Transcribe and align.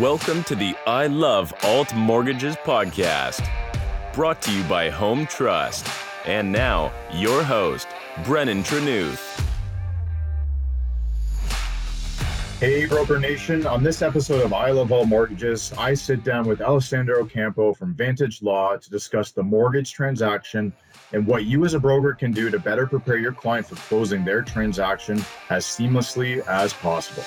Welcome 0.00 0.44
to 0.44 0.54
the 0.54 0.76
I 0.86 1.06
Love 1.06 1.54
Alt 1.62 1.94
Mortgages 1.94 2.54
podcast, 2.56 3.48
brought 4.12 4.42
to 4.42 4.52
you 4.52 4.62
by 4.64 4.90
Home 4.90 5.24
Trust. 5.24 5.88
And 6.26 6.52
now, 6.52 6.92
your 7.14 7.42
host, 7.42 7.88
Brennan 8.22 8.62
Trenuth. 8.62 9.40
Hey, 12.60 12.84
Broker 12.84 13.18
Nation. 13.18 13.66
On 13.66 13.82
this 13.82 14.02
episode 14.02 14.44
of 14.44 14.52
I 14.52 14.70
Love 14.70 14.92
Alt 14.92 15.08
Mortgages, 15.08 15.72
I 15.78 15.94
sit 15.94 16.22
down 16.22 16.46
with 16.46 16.60
Alessandra 16.60 17.22
Ocampo 17.22 17.72
from 17.72 17.94
Vantage 17.94 18.42
Law 18.42 18.76
to 18.76 18.90
discuss 18.90 19.30
the 19.30 19.42
mortgage 19.42 19.94
transaction 19.94 20.74
and 21.14 21.26
what 21.26 21.46
you 21.46 21.64
as 21.64 21.72
a 21.72 21.80
broker 21.80 22.12
can 22.12 22.32
do 22.32 22.50
to 22.50 22.58
better 22.58 22.86
prepare 22.86 23.16
your 23.16 23.32
client 23.32 23.66
for 23.66 23.76
closing 23.76 24.26
their 24.26 24.42
transaction 24.42 25.24
as 25.48 25.64
seamlessly 25.64 26.46
as 26.46 26.74
possible. 26.74 27.24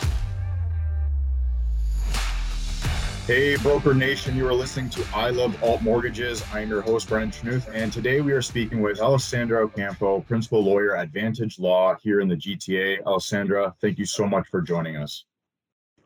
Hey, 3.30 3.58
Broker 3.58 3.94
Nation, 3.94 4.36
you 4.36 4.48
are 4.48 4.54
listening 4.56 4.90
to 4.90 5.06
I 5.14 5.30
Love 5.30 5.64
Alt 5.64 5.84
Mortgages. 5.84 6.44
I'm 6.52 6.68
your 6.68 6.82
host, 6.82 7.08
Brennan 7.08 7.30
Trenuth, 7.30 7.72
and 7.72 7.94
today 7.94 8.22
we 8.22 8.32
are 8.32 8.42
speaking 8.42 8.82
with 8.82 9.00
Alessandra 9.00 9.64
Ocampo, 9.66 10.22
principal 10.22 10.64
lawyer 10.64 10.98
at 10.98 11.10
Vantage 11.10 11.60
Law 11.60 11.96
here 12.02 12.22
in 12.22 12.28
the 12.28 12.36
GTA. 12.36 13.04
Alessandra, 13.06 13.76
thank 13.82 14.00
you 14.00 14.06
so 14.08 14.26
much 14.26 14.48
for 14.48 14.64
joining 14.64 14.98
us. 14.98 15.26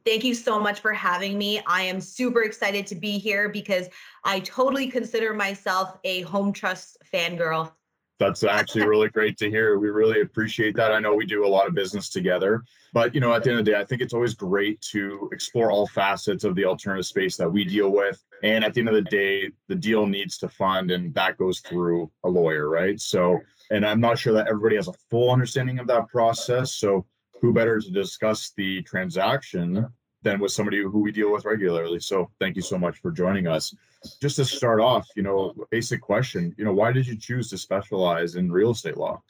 Thank 0.06 0.26
you 0.26 0.36
so 0.36 0.60
much 0.60 0.82
for 0.82 0.92
having 0.92 1.38
me. 1.38 1.62
I 1.66 1.84
am 1.84 2.02
super 2.02 2.42
excited 2.42 2.86
to 2.88 2.96
be 2.96 3.18
here 3.20 3.48
because 3.48 3.88
I 4.26 4.42
totally 4.42 4.88
consider 4.92 5.34
myself 5.34 5.98
a 6.04 6.24
home 6.24 6.52
trust 6.52 6.98
fangirl. 7.14 7.72
That's 8.20 8.44
actually 8.44 8.88
really 8.88 9.10
great 9.10 9.38
to 9.40 9.50
hear. 9.50 9.80
We 9.80 9.90
really 9.90 10.22
appreciate 10.22 10.76
that. 10.76 10.92
I 10.92 11.00
know 11.00 11.16
we 11.16 11.26
do 11.26 11.46
a 11.46 11.48
lot 11.48 11.68
of 11.68 11.74
business 11.74 12.10
together, 12.10 12.64
but 12.94 13.14
you 13.14 13.20
know, 13.20 13.34
at 13.34 13.44
the 13.44 13.50
end 13.50 13.60
of 13.60 13.66
the 13.66 13.72
day, 13.72 13.80
I 13.80 13.84
think 13.84 14.02
it's 14.02 14.14
always 14.14 14.36
great 14.36 14.80
to 14.92 15.30
explore 15.34 15.72
all 15.72 15.88
facets 15.88 16.44
of 16.44 16.56
the 16.56 16.66
alternative 16.66 17.06
space 17.06 17.36
that 17.38 17.52
we 17.52 17.66
deal 17.66 17.90
with. 17.90 18.24
And 18.44 18.64
at 18.64 18.74
the 18.74 18.82
end 18.82 18.90
of 18.90 18.96
the 18.96 19.02
day, 19.02 19.50
the 19.68 19.76
deal 19.76 20.06
needs 20.06 20.38
to 20.40 20.50
fund, 20.50 20.92
and 20.92 21.14
that 21.16 21.38
goes 21.38 21.60
through 21.62 22.12
a 22.24 22.30
lawyer, 22.30 22.70
right? 22.70 23.00
So, 23.00 23.40
and 23.72 23.86
I'm 23.86 24.00
not 24.00 24.20
sure 24.20 24.34
that 24.34 24.48
everybody 24.48 24.76
has 24.76 24.88
a 24.88 24.94
full 25.10 25.32
understanding 25.32 25.80
of 25.80 25.88
that 25.88 26.08
process. 26.08 26.74
So, 26.74 27.06
who 27.42 27.52
better 27.52 27.80
to 27.80 27.92
discuss 27.92 28.52
the 28.56 28.84
transaction 28.84 29.88
than 30.24 30.40
with 30.40 30.52
somebody 30.52 30.82
who 30.82 31.00
we 31.00 31.12
deal 31.12 31.32
with 31.32 31.46
regularly? 31.46 32.00
So, 32.00 32.30
thank 32.40 32.56
you 32.56 32.62
so 32.62 32.78
much 32.78 33.00
for 33.00 33.12
joining 33.12 33.48
us 33.48 33.76
just 34.22 34.36
to 34.38 34.46
start 34.46 34.80
off, 34.80 35.08
you 35.16 35.24
know, 35.24 35.54
basic 35.70 36.02
question, 36.02 36.54
you 36.58 36.66
know, 36.66 36.74
why 36.74 36.92
did 36.92 37.08
you 37.08 37.18
choose 37.18 37.50
to 37.50 37.58
specialize 37.58 38.36
in 38.36 38.52
real 38.52 38.72
estate 38.72 38.98
law? 38.98 39.22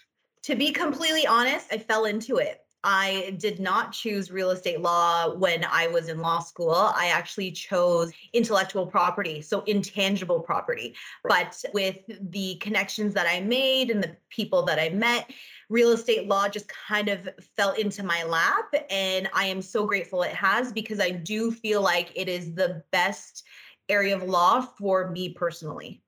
To 0.43 0.55
be 0.55 0.71
completely 0.71 1.25
honest, 1.25 1.67
I 1.71 1.77
fell 1.77 2.05
into 2.05 2.37
it. 2.37 2.59
I 2.83 3.37
did 3.39 3.61
not 3.61 3.93
choose 3.93 4.29
real 4.29 4.49
estate 4.49 4.81
law 4.81 5.33
when 5.35 5.63
I 5.63 5.87
was 5.87 6.09
in 6.09 6.19
law 6.19 6.39
school. 6.39 6.73
I 6.73 7.07
actually 7.13 7.51
chose 7.51 8.11
intellectual 8.33 8.85
property, 8.85 9.41
so 9.41 9.61
intangible 9.61 10.41
property. 10.41 10.93
But 11.23 11.63
with 11.73 11.99
the 12.29 12.55
connections 12.55 13.13
that 13.13 13.25
I 13.25 13.39
made 13.39 13.89
and 13.89 14.03
the 14.03 14.17
people 14.29 14.63
that 14.63 14.79
I 14.79 14.89
met, 14.89 15.31
real 15.73 15.91
estate 15.91 16.27
law 16.27 16.47
just 16.47 16.67
kind 16.67 17.09
of 17.09 17.27
fell 17.57 17.71
into 17.71 18.03
my 18.03 18.23
lap. 18.23 18.71
And 18.91 19.27
I 19.33 19.45
am 19.45 19.59
so 19.59 19.87
grateful 19.87 20.21
it 20.21 20.31
has 20.33 20.71
because 20.71 20.99
I 20.99 21.09
do 21.09 21.51
feel 21.51 21.81
like 21.81 22.11
it 22.15 22.29
is 22.29 22.53
the 22.53 22.83
best 22.91 23.43
area 23.89 24.15
of 24.15 24.21
law 24.21 24.61
for 24.61 25.09
me 25.09 25.29
personally. 25.29 26.03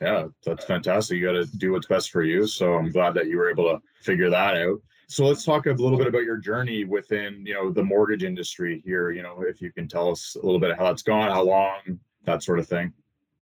Yeah, 0.00 0.28
that's 0.42 0.64
fantastic. 0.64 1.18
You 1.18 1.26
got 1.26 1.32
to 1.32 1.58
do 1.58 1.72
what's 1.72 1.86
best 1.86 2.10
for 2.10 2.22
you. 2.22 2.46
So 2.46 2.72
I'm 2.72 2.90
glad 2.90 3.12
that 3.12 3.26
you 3.26 3.36
were 3.36 3.50
able 3.50 3.64
to 3.64 3.78
figure 4.02 4.30
that 4.30 4.56
out. 4.56 4.80
So 5.08 5.26
let's 5.26 5.44
talk 5.44 5.66
a 5.66 5.72
little 5.72 5.98
bit 5.98 6.06
about 6.06 6.22
your 6.22 6.38
journey 6.38 6.84
within, 6.84 7.44
you 7.44 7.52
know, 7.52 7.70
the 7.70 7.82
mortgage 7.82 8.24
industry 8.24 8.80
here. 8.86 9.10
You 9.10 9.22
know, 9.22 9.42
if 9.46 9.60
you 9.60 9.70
can 9.70 9.86
tell 9.86 10.10
us 10.10 10.34
a 10.42 10.46
little 10.46 10.60
bit 10.60 10.70
of 10.70 10.78
how 10.78 10.84
that's 10.84 11.02
gone, 11.02 11.30
how 11.30 11.42
long, 11.42 12.00
that 12.24 12.42
sort 12.42 12.58
of 12.58 12.66
thing. 12.66 12.94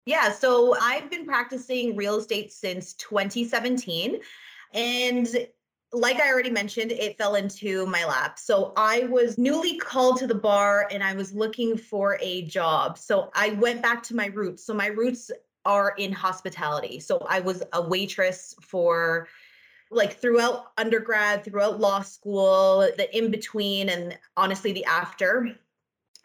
Yeah, 0.05 0.33
so 0.33 0.77
I've 0.83 1.09
been 1.09 1.25
practicing 1.25 1.97
real 1.97 2.17
estate 2.17 2.53
since 2.53 2.93
2017. 2.95 4.21
And 4.75 5.29
like 5.93 6.21
I 6.21 6.31
already 6.31 6.51
mentioned, 6.51 6.91
it 6.91 7.19
fell 7.19 7.35
into 7.35 7.87
my 7.87 8.05
lap. 8.05 8.39
So 8.39 8.73
I 8.77 9.05
was 9.05 9.37
newly 9.37 9.77
called 9.77 10.19
to 10.19 10.27
the 10.27 10.35
bar 10.35 10.89
and 10.91 11.03
I 11.03 11.15
was 11.15 11.35
looking 11.35 11.77
for 11.77 12.19
a 12.23 12.43
job. 12.43 12.97
So 12.97 13.31
I 13.35 13.51
went 13.51 13.83
back 13.83 14.03
to 14.05 14.17
my 14.17 14.27
roots. 14.27 14.65
So 14.65 14.73
my 14.73 14.87
roots 14.87 15.31
are 15.65 15.95
in 15.99 16.13
hospitality. 16.13 16.99
So 16.99 17.19
I 17.29 17.41
was 17.41 17.63
a 17.75 17.83
waitress 17.83 18.55
for 18.61 19.29
like 19.91 20.19
throughout 20.19 20.73
undergrad, 20.79 21.45
throughout 21.45 21.79
law 21.79 22.01
school, 22.01 22.89
the 22.97 23.15
in 23.17 23.31
between, 23.31 23.91
and 23.91 24.19
honestly, 24.39 24.73
the 24.73 24.85
after 24.87 25.55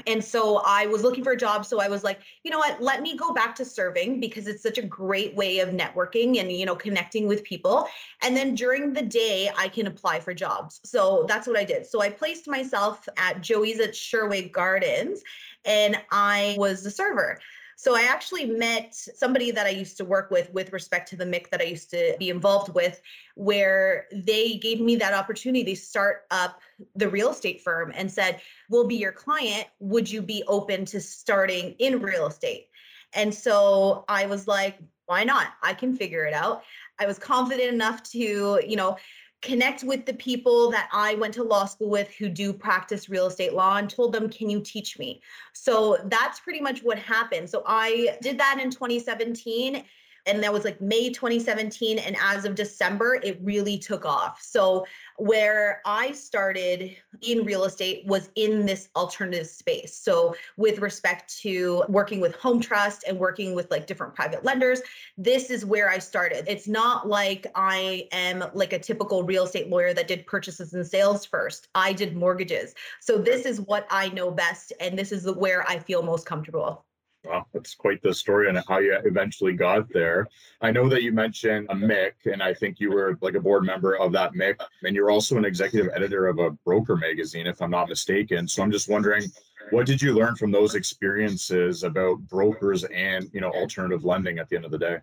and 0.06 0.24
so 0.24 0.62
I 0.64 0.86
was 0.86 1.02
looking 1.02 1.24
for 1.24 1.32
a 1.32 1.38
job. 1.38 1.66
So 1.66 1.82
I 1.82 1.88
was 1.88 2.04
like, 2.04 2.20
you 2.44 2.52
know 2.52 2.60
what, 2.60 2.82
let 2.82 3.02
me 3.02 3.18
go 3.18 3.34
back 3.34 3.56
to 3.56 3.66
serving 3.66 4.20
because 4.20 4.48
it's 4.48 4.62
such 4.62 4.78
a 4.78 4.84
great 4.84 5.36
way 5.36 5.60
of 5.60 5.70
networking 5.70 6.40
and, 6.40 6.52
you 6.52 6.66
know, 6.66 6.76
connecting 6.76 7.28
with 7.28 7.44
people. 7.44 7.88
And 8.22 8.38
then 8.38 8.54
during 8.54 8.94
the 8.94 9.02
day, 9.02 9.50
I 9.58 9.68
can 9.68 9.88
apply 9.88 10.20
for 10.20 10.34
jobs. 10.34 10.82
So 10.84 11.26
that's 11.28 11.48
what 11.48 11.58
I 11.58 11.64
did. 11.64 11.88
So 11.88 12.02
I 12.02 12.10
placed 12.10 12.48
myself 12.48 13.08
at 13.18 13.42
Joey's 13.42 13.80
at 13.80 13.96
Sherway 13.96 14.52
Gardens 14.52 15.24
and 15.66 15.98
I 16.12 16.56
was 16.60 16.84
the 16.84 16.92
server. 16.92 17.40
So 17.80 17.96
I 17.96 18.08
actually 18.10 18.46
met 18.46 18.96
somebody 18.96 19.52
that 19.52 19.68
I 19.68 19.70
used 19.70 19.98
to 19.98 20.06
work 20.06 20.32
with 20.32 20.52
with 20.52 20.74
respect 20.74 21.08
to 21.10 21.16
the 21.16 21.28
MIC 21.28 21.52
that 21.52 21.62
I 21.62 21.66
used 21.66 21.92
to 21.92 22.16
be 22.18 22.32
involved 22.32 22.74
with, 22.74 23.00
where 23.36 24.08
they 24.12 24.56
gave 24.56 24.82
me 24.82 24.96
that 24.96 25.14
opportunity 25.14 25.64
to 25.64 25.80
start 25.80 26.24
up 26.32 26.60
the 26.96 27.08
real 27.08 27.30
estate 27.30 27.62
firm 27.62 27.94
and 27.96 28.12
said, 28.12 28.42
We'll 28.68 28.88
be 28.88 28.96
your 28.96 29.12
client. 29.12 29.68
Would 29.80 30.10
you 30.10 30.24
be 30.24 30.44
open 30.48 30.86
to 30.86 31.00
starting 31.00 31.76
in 31.78 32.02
real 32.02 32.26
estate? 32.26 32.70
And 33.14 33.34
so 33.34 34.06
I 34.10 34.26
was 34.26 34.48
like, 34.48 34.80
why 35.06 35.24
not? 35.24 35.48
I 35.64 35.74
can 35.74 35.96
figure 35.96 36.26
it 36.26 36.34
out. 36.34 36.64
I 37.00 37.06
was 37.06 37.18
confident 37.18 37.74
enough 37.74 38.04
to, 38.12 38.60
you 38.68 38.76
know, 38.76 38.98
connect 39.42 39.84
with 39.84 40.06
the 40.06 40.14
people 40.14 40.72
that 40.72 40.90
I 40.92 41.16
went 41.16 41.34
to 41.36 41.44
law 41.44 41.66
school 41.66 41.90
with 41.90 42.10
who 42.12 42.28
do 42.30 42.52
practice 42.54 43.10
real 43.10 43.28
estate 43.28 43.54
law 43.54 43.78
and 43.78 43.90
told 43.90 44.14
them, 44.14 44.30
Can 44.30 44.50
you 44.50 44.62
teach 44.62 44.98
me? 44.98 45.22
So 45.54 45.98
that's 46.06 46.40
pretty 46.40 46.62
much 46.62 46.82
what 46.82 46.98
happened. 46.98 47.50
So 47.50 47.64
I 47.66 48.18
did 48.22 48.40
that 48.40 48.60
in 48.62 48.72
2017 48.72 49.84
and 50.28 50.44
that 50.44 50.54
was 50.54 50.66
like 50.66 50.80
May 50.82 51.10
2017 51.10 52.00
and 52.00 52.16
as 52.22 52.46
of 52.46 52.56
December 52.56 53.20
it 53.24 53.40
really 53.42 53.78
took 53.78 54.06
off. 54.06 54.42
So 54.42 54.86
where 55.18 55.82
I 55.86 56.12
started 56.12 56.96
in 57.22 57.44
real 57.44 57.64
estate 57.64 58.06
was 58.06 58.30
in 58.36 58.66
this 58.66 58.90
alternative 58.96 59.48
space. 59.48 59.96
So 59.96 60.36
with 60.58 60.80
respect 60.80 61.36
to 61.40 61.84
working 61.88 62.20
with 62.20 62.36
home 62.36 62.60
trust 62.60 63.06
and 63.08 63.18
working 63.18 63.56
with 63.56 63.72
like 63.72 63.88
different 63.88 64.14
private 64.14 64.44
lenders, 64.44 64.82
this 65.18 65.50
is 65.50 65.66
where 65.66 65.90
I 65.90 66.00
started. 66.00 66.46
It's 66.48 66.68
not 66.68 67.08
like 67.08 67.48
I 67.56 68.08
am 68.12 68.44
like 68.54 68.74
a 68.74 68.80
typical 68.80 69.24
real 69.24 69.46
estate 69.46 69.70
lawyer 69.70 69.94
that 69.94 70.08
did 70.08 70.28
purchases 70.28 70.74
and 70.74 70.86
sales 70.86 71.26
first. 71.26 71.70
I 71.74 71.94
did 71.94 72.16
mortgages. 72.16 72.76
So 73.00 73.18
this 73.18 73.46
is 73.46 73.62
what 73.62 73.88
I 73.90 74.10
know 74.10 74.32
best 74.32 74.74
and 74.80 74.98
this 74.98 75.12
is 75.12 75.30
where 75.32 75.68
I 75.68 75.80
feel 75.80 76.04
most 76.04 76.26
comfortable. 76.26 76.87
Wow, 77.28 77.46
that's 77.54 77.76
quite 77.76 78.02
the 78.02 78.14
story 78.14 78.48
and 78.48 78.64
how 78.70 78.80
you 78.80 78.98
eventually 79.04 79.52
got 79.52 79.92
there. 79.92 80.28
I 80.62 80.72
know 80.72 80.88
that 80.88 81.04
you 81.04 81.12
mentioned 81.12 81.68
a 81.70 81.76
MIC, 81.76 82.16
and 82.32 82.42
I 82.42 82.54
think 82.54 82.80
you 82.80 82.90
were 82.90 83.18
like 83.22 83.36
a 83.36 83.40
board 83.40 83.66
member 83.66 83.98
of 83.98 84.14
that 84.14 84.34
MIC, 84.34 84.62
and 84.84 84.96
you're 84.96 85.12
also 85.12 85.36
an 85.38 85.44
executive 85.44 85.92
editor 85.94 86.28
of 86.28 86.40
a 86.40 86.52
broker 86.52 86.96
magazine, 86.96 87.46
if 87.46 87.62
I'm 87.62 87.72
not 87.72 87.90
mistaken. 87.90 88.48
So 88.48 88.64
I'm 88.64 88.72
just 88.72 88.88
wondering, 88.88 89.24
what 89.72 89.86
did 89.86 90.02
you 90.02 90.14
learn 90.14 90.38
from 90.38 90.52
those 90.52 90.76
experiences 90.76 91.84
about 91.84 92.20
brokers 92.30 92.86
and 92.86 93.30
you 93.34 93.42
know 93.42 93.52
alternative 93.52 94.06
lending 94.06 94.40
at 94.40 94.48
the 94.48 94.56
end 94.56 94.64
of 94.64 94.72
the 94.72 94.78
day? 94.78 94.98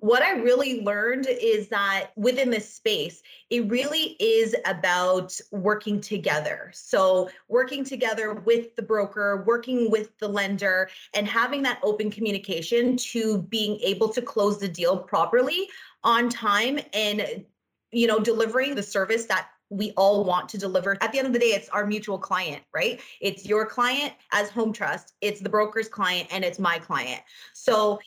What 0.00 0.22
I 0.22 0.32
really 0.32 0.80
learned 0.80 1.26
is 1.28 1.68
that 1.68 2.12
within 2.16 2.48
this 2.48 2.72
space, 2.72 3.22
it 3.50 3.68
really 3.70 4.16
is 4.18 4.56
about 4.64 5.38
working 5.52 6.00
together. 6.00 6.70
So, 6.72 7.28
working 7.48 7.84
together 7.84 8.32
with 8.32 8.74
the 8.76 8.82
broker, 8.82 9.44
working 9.46 9.90
with 9.90 10.16
the 10.18 10.28
lender, 10.28 10.88
and 11.14 11.28
having 11.28 11.62
that 11.64 11.80
open 11.82 12.10
communication 12.10 12.96
to 12.96 13.42
being 13.42 13.78
able 13.80 14.08
to 14.08 14.22
close 14.22 14.58
the 14.58 14.68
deal 14.68 14.96
properly 14.96 15.68
on 16.02 16.30
time 16.30 16.80
and 16.94 17.44
you 17.92 18.06
know 18.06 18.18
delivering 18.18 18.74
the 18.74 18.82
service 18.82 19.26
that 19.26 19.48
we 19.68 19.92
all 19.92 20.24
want 20.24 20.48
to 20.48 20.58
deliver. 20.58 20.96
At 21.00 21.12
the 21.12 21.18
end 21.18 21.28
of 21.28 21.32
the 21.32 21.38
day, 21.38 21.52
it's 21.52 21.68
our 21.68 21.86
mutual 21.86 22.18
client, 22.18 22.62
right? 22.74 23.00
It's 23.20 23.46
your 23.46 23.64
client 23.66 24.12
as 24.32 24.50
Home 24.50 24.72
Trust, 24.72 25.14
it's 25.20 25.40
the 25.40 25.48
broker's 25.48 25.88
client, 25.88 26.28
and 26.32 26.44
it's 26.44 26.58
my 26.58 26.78
client. 26.78 27.20
So 27.52 28.00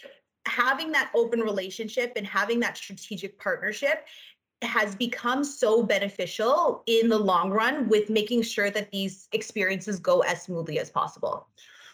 having 0.48 0.92
that 0.92 1.12
open 1.16 1.40
relationship 1.40 2.14
and 2.16 2.26
having 2.26 2.60
that 2.60 2.78
strategic 2.78 3.40
partnership 3.40 4.06
has 4.62 4.96
become 4.96 5.44
so 5.44 5.84
beneficial 5.84 6.84
in 6.88 7.10
the 7.10 7.18
long 7.18 7.52
run 7.52 7.88
with 7.90 8.10
making 8.10 8.42
sure 8.42 8.70
that 8.70 8.90
these 8.92 9.28
experiences 9.34 10.00
go 10.00 10.22
as 10.22 10.44
smoothly 10.44 10.80
as 10.80 10.90
possible. 10.90 11.48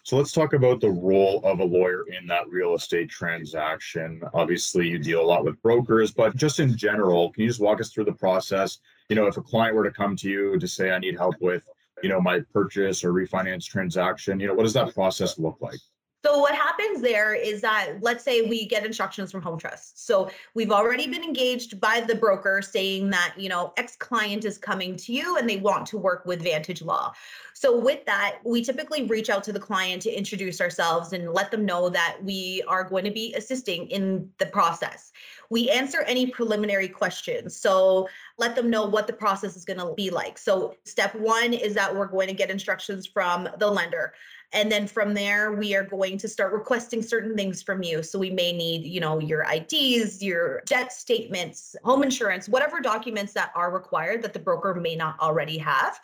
So 0.03 0.17
let's 0.17 0.31
talk 0.31 0.53
about 0.53 0.79
the 0.79 0.89
role 0.89 1.41
of 1.43 1.59
a 1.59 1.63
lawyer 1.63 2.05
in 2.07 2.25
that 2.27 2.47
real 2.49 2.75
estate 2.75 3.09
transaction. 3.09 4.21
Obviously, 4.33 4.87
you 4.87 4.97
deal 4.97 5.21
a 5.21 5.25
lot 5.25 5.43
with 5.43 5.61
brokers, 5.61 6.11
but 6.11 6.35
just 6.35 6.59
in 6.59 6.77
general, 6.77 7.31
can 7.31 7.43
you 7.43 7.49
just 7.49 7.59
walk 7.59 7.81
us 7.81 7.91
through 7.91 8.05
the 8.05 8.13
process? 8.13 8.79
You 9.09 9.15
know, 9.15 9.27
if 9.27 9.37
a 9.37 9.41
client 9.41 9.75
were 9.75 9.83
to 9.83 9.91
come 9.91 10.15
to 10.17 10.29
you 10.29 10.57
to 10.57 10.67
say, 10.67 10.91
I 10.91 10.99
need 10.99 11.17
help 11.17 11.35
with 11.41 11.63
you 12.01 12.09
know, 12.09 12.21
my 12.21 12.41
purchase 12.53 13.03
or 13.03 13.11
refinance 13.13 13.65
transaction? 13.65 14.39
You 14.39 14.47
know, 14.47 14.53
what 14.53 14.63
does 14.63 14.73
that 14.73 14.93
process 14.93 15.37
look 15.37 15.57
like? 15.59 15.79
So 16.25 16.39
what 16.39 16.53
happens 16.53 17.01
there 17.01 17.33
is 17.33 17.61
that 17.61 17.93
let's 18.01 18.25
say 18.25 18.41
we 18.41 18.65
get 18.65 18.85
instructions 18.85 19.31
from 19.31 19.41
Home 19.41 19.57
Trust. 19.57 20.05
So 20.05 20.29
we've 20.53 20.71
already 20.71 21.07
been 21.07 21.23
engaged 21.23 21.79
by 21.79 22.01
the 22.01 22.15
broker 22.15 22.61
saying 22.61 23.09
that, 23.11 23.35
you 23.37 23.47
know, 23.47 23.73
X 23.77 23.95
client 23.95 24.43
is 24.43 24.57
coming 24.57 24.97
to 24.97 25.13
you 25.13 25.37
and 25.37 25.49
they 25.49 25.57
want 25.57 25.85
to 25.87 25.97
work 25.97 26.25
with 26.25 26.41
Vantage 26.41 26.81
Law. 26.81 27.13
So 27.53 27.79
with 27.79 28.05
that, 28.05 28.39
we 28.43 28.61
typically 28.61 29.03
reach 29.03 29.29
out 29.29 29.45
to 29.45 29.53
the 29.53 29.59
client 29.59 30.01
to 30.03 30.11
introduce 30.11 30.59
ourselves 30.59 31.13
and 31.13 31.31
let 31.31 31.51
them 31.51 31.65
know 31.65 31.89
that 31.89 32.17
we 32.21 32.63
are 32.67 32.83
going 32.83 33.05
to 33.05 33.11
be 33.11 33.33
assisting 33.35 33.87
in 33.87 34.29
the 34.39 34.45
process. 34.47 35.13
We 35.49 35.69
answer 35.69 36.01
any 36.01 36.27
preliminary 36.27 36.89
questions. 36.89 37.55
So 37.55 38.09
let 38.37 38.55
them 38.55 38.69
know 38.69 38.85
what 38.85 39.07
the 39.07 39.13
process 39.13 39.55
is 39.55 39.63
going 39.63 39.79
to 39.79 39.93
be 39.93 40.09
like. 40.09 40.37
So 40.37 40.75
step 40.83 41.15
1 41.15 41.53
is 41.53 41.73
that 41.75 41.93
we're 41.93 42.07
going 42.07 42.27
to 42.27 42.33
get 42.33 42.49
instructions 42.49 43.07
from 43.07 43.47
the 43.57 43.69
lender 43.69 44.13
and 44.53 44.71
then 44.71 44.87
from 44.87 45.13
there 45.13 45.53
we 45.53 45.75
are 45.75 45.83
going 45.83 46.17
to 46.17 46.27
start 46.27 46.53
requesting 46.53 47.01
certain 47.01 47.35
things 47.35 47.61
from 47.61 47.83
you. 47.83 48.01
So 48.01 48.17
we 48.17 48.29
may 48.29 48.51
need 48.51 48.85
you 48.85 48.99
know 48.99 49.19
your 49.19 49.45
ids 49.45 50.21
your 50.21 50.61
debt 50.65 50.91
statements 50.91 51.75
home 51.83 52.03
insurance 52.03 52.49
whatever 52.49 52.79
documents 52.79 53.33
that 53.33 53.51
are 53.55 53.71
required 53.71 54.21
that 54.23 54.33
the 54.33 54.39
broker 54.39 54.73
may 54.75 54.95
not 54.95 55.19
already 55.19 55.57
have. 55.57 55.99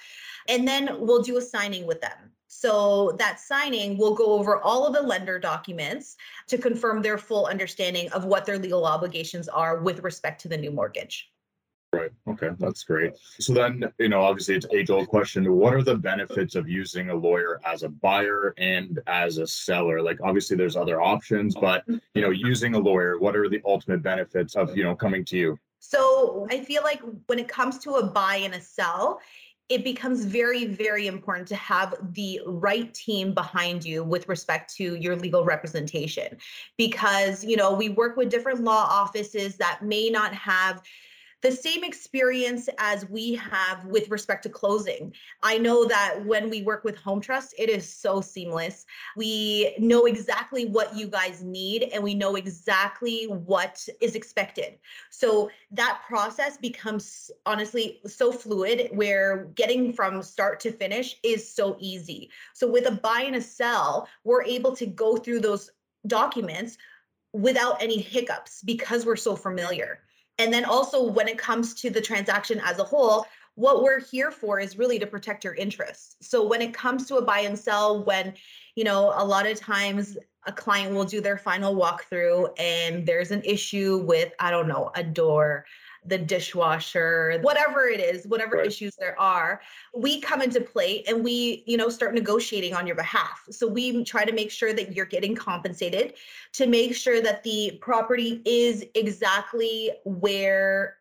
And 0.47 0.67
then 0.67 0.97
we'll 0.99 1.23
do 1.23 1.37
a 1.37 1.41
signing 1.41 1.87
with 1.87 2.01
them. 2.01 2.31
So 2.47 3.15
that 3.17 3.39
signing 3.39 3.97
will 3.97 4.13
go 4.13 4.33
over 4.33 4.61
all 4.61 4.85
of 4.85 4.93
the 4.93 5.01
lender 5.01 5.39
documents 5.39 6.15
to 6.47 6.57
confirm 6.57 7.01
their 7.01 7.17
full 7.17 7.47
understanding 7.47 8.09
of 8.11 8.25
what 8.25 8.45
their 8.45 8.57
legal 8.57 8.85
obligations 8.85 9.49
are 9.49 9.79
with 9.79 10.03
respect 10.03 10.39
to 10.41 10.47
the 10.47 10.57
new 10.57 10.71
mortgage 10.71 11.29
Right. 11.95 12.11
Okay. 12.27 12.49
That's 12.59 12.83
great. 12.83 13.13
So 13.39 13.53
then, 13.53 13.91
you 13.97 14.09
know, 14.09 14.21
obviously 14.21 14.55
it's 14.55 14.67
age 14.73 14.89
old 14.89 15.07
question. 15.07 15.51
What 15.51 15.73
are 15.73 15.83
the 15.83 15.95
benefits 15.95 16.55
of 16.55 16.67
using 16.67 17.09
a 17.09 17.15
lawyer 17.15 17.61
as 17.65 17.83
a 17.83 17.89
buyer 17.89 18.53
and 18.57 18.99
as 19.07 19.37
a 19.37 19.47
seller? 19.47 20.01
Like 20.01 20.19
obviously 20.21 20.57
there's 20.57 20.75
other 20.75 21.01
options, 21.01 21.55
but 21.55 21.83
you 21.87 22.21
know, 22.21 22.31
using 22.31 22.75
a 22.75 22.79
lawyer, 22.79 23.19
what 23.19 23.35
are 23.35 23.47
the 23.49 23.61
ultimate 23.65 24.03
benefits 24.03 24.55
of, 24.55 24.75
you 24.75 24.83
know, 24.83 24.95
coming 24.95 25.23
to 25.25 25.37
you? 25.37 25.59
So 25.79 26.47
I 26.49 26.63
feel 26.63 26.83
like 26.83 27.01
when 27.27 27.39
it 27.39 27.47
comes 27.47 27.77
to 27.79 27.95
a 27.95 28.07
buy 28.07 28.37
and 28.37 28.55
a 28.55 28.61
sell, 28.61 29.19
it 29.67 29.83
becomes 29.83 30.25
very, 30.25 30.65
very 30.65 31.07
important 31.07 31.47
to 31.47 31.55
have 31.55 31.95
the 32.13 32.39
right 32.45 32.93
team 32.93 33.33
behind 33.33 33.83
you 33.83 34.03
with 34.03 34.29
respect 34.29 34.73
to 34.75 34.95
your 34.95 35.15
legal 35.15 35.43
representation. 35.43 36.37
Because, 36.77 37.43
you 37.43 37.55
know, 37.55 37.73
we 37.73 37.89
work 37.89 38.15
with 38.15 38.29
different 38.29 38.61
law 38.61 38.85
offices 38.87 39.57
that 39.57 39.79
may 39.81 40.09
not 40.09 40.33
have 40.33 40.83
the 41.45 41.51
same 41.51 41.83
experience 41.83 42.67
as 42.79 43.07
we 43.07 43.35
have 43.35 43.85
with 43.85 44.09
respect 44.09 44.41
to 44.41 44.49
closing. 44.49 45.13
I 45.43 45.59
know 45.59 45.85
that 45.85 46.25
when 46.25 46.49
we 46.49 46.63
work 46.63 46.83
with 46.83 46.95
Home 46.97 47.21
Trust, 47.21 47.53
it 47.59 47.69
is 47.69 47.87
so 47.87 48.19
seamless. 48.19 48.83
We 49.15 49.75
know 49.77 50.05
exactly 50.05 50.65
what 50.65 50.95
you 50.95 51.05
guys 51.05 51.43
need 51.43 51.83
and 51.93 52.03
we 52.03 52.15
know 52.15 52.35
exactly 52.35 53.25
what 53.25 53.87
is 54.01 54.15
expected. 54.15 54.79
So 55.11 55.51
that 55.69 56.01
process 56.07 56.57
becomes 56.57 57.29
honestly 57.45 58.01
so 58.07 58.31
fluid 58.31 58.89
where 58.93 59.45
getting 59.53 59.93
from 59.93 60.23
start 60.23 60.59
to 60.61 60.71
finish 60.71 61.15
is 61.21 61.47
so 61.47 61.77
easy. 61.79 62.31
So 62.55 62.67
with 62.67 62.87
a 62.87 62.91
buy 62.91 63.21
and 63.27 63.35
a 63.35 63.41
sell, 63.41 64.07
we're 64.23 64.41
able 64.41 64.75
to 64.77 64.87
go 64.87 65.15
through 65.15 65.41
those 65.41 65.69
documents 66.07 66.79
without 67.33 67.83
any 67.83 68.01
hiccups 68.01 68.63
because 68.63 69.05
we're 69.05 69.15
so 69.15 69.35
familiar. 69.35 69.99
And 70.37 70.53
then 70.53 70.65
also 70.65 71.03
when 71.03 71.27
it 71.27 71.37
comes 71.37 71.73
to 71.75 71.89
the 71.89 72.01
transaction 72.01 72.61
as 72.63 72.79
a 72.79 72.83
whole, 72.83 73.25
what 73.55 73.83
we're 73.83 74.01
here 74.01 74.31
for 74.31 74.59
is 74.59 74.77
really 74.77 74.99
to 74.99 75.07
protect 75.07 75.43
your 75.43 75.55
interests. 75.55 76.17
So 76.21 76.45
when 76.45 76.61
it 76.61 76.73
comes 76.73 77.07
to 77.07 77.15
a 77.15 77.21
buy 77.21 77.39
and 77.39 77.57
sell, 77.57 78.03
when, 78.03 78.33
you 78.75 78.83
know, 78.83 79.13
a 79.15 79.23
lot 79.23 79.47
of 79.47 79.57
times 79.57 80.17
a 80.45 80.51
client 80.51 80.93
will 80.93 81.05
do 81.05 81.21
their 81.21 81.37
final 81.37 81.75
walkthrough 81.75 82.49
and 82.59 83.05
there's 83.05 83.31
an 83.31 83.41
issue 83.43 84.03
with, 84.05 84.33
I 84.39 84.51
don't 84.51 84.67
know, 84.67 84.91
a 84.95 85.03
door, 85.03 85.65
the 86.05 86.17
dishwasher, 86.17 87.39
whatever 87.41 87.87
it 87.87 87.99
is, 87.99 88.27
whatever 88.27 88.57
right. 88.57 88.67
issues 88.67 88.95
there 88.95 89.19
are, 89.19 89.61
we 89.93 90.21
come 90.21 90.41
into 90.41 90.61
play 90.61 91.03
and 91.07 91.23
we, 91.23 91.63
you 91.65 91.77
know, 91.77 91.89
start 91.89 92.13
negotiating 92.13 92.73
on 92.73 92.85
your 92.85 92.95
behalf. 92.95 93.43
So 93.49 93.67
we 93.67 94.03
try 94.03 94.25
to 94.25 94.31
make 94.31 94.51
sure 94.51 94.73
that 94.73 94.95
you're 94.95 95.05
getting 95.05 95.35
compensated 95.35 96.13
to 96.53 96.67
make 96.67 96.95
sure 96.95 97.21
that 97.21 97.43
the 97.43 97.77
property 97.81 98.41
is 98.45 98.85
exactly 98.93 99.91
where 100.05 100.97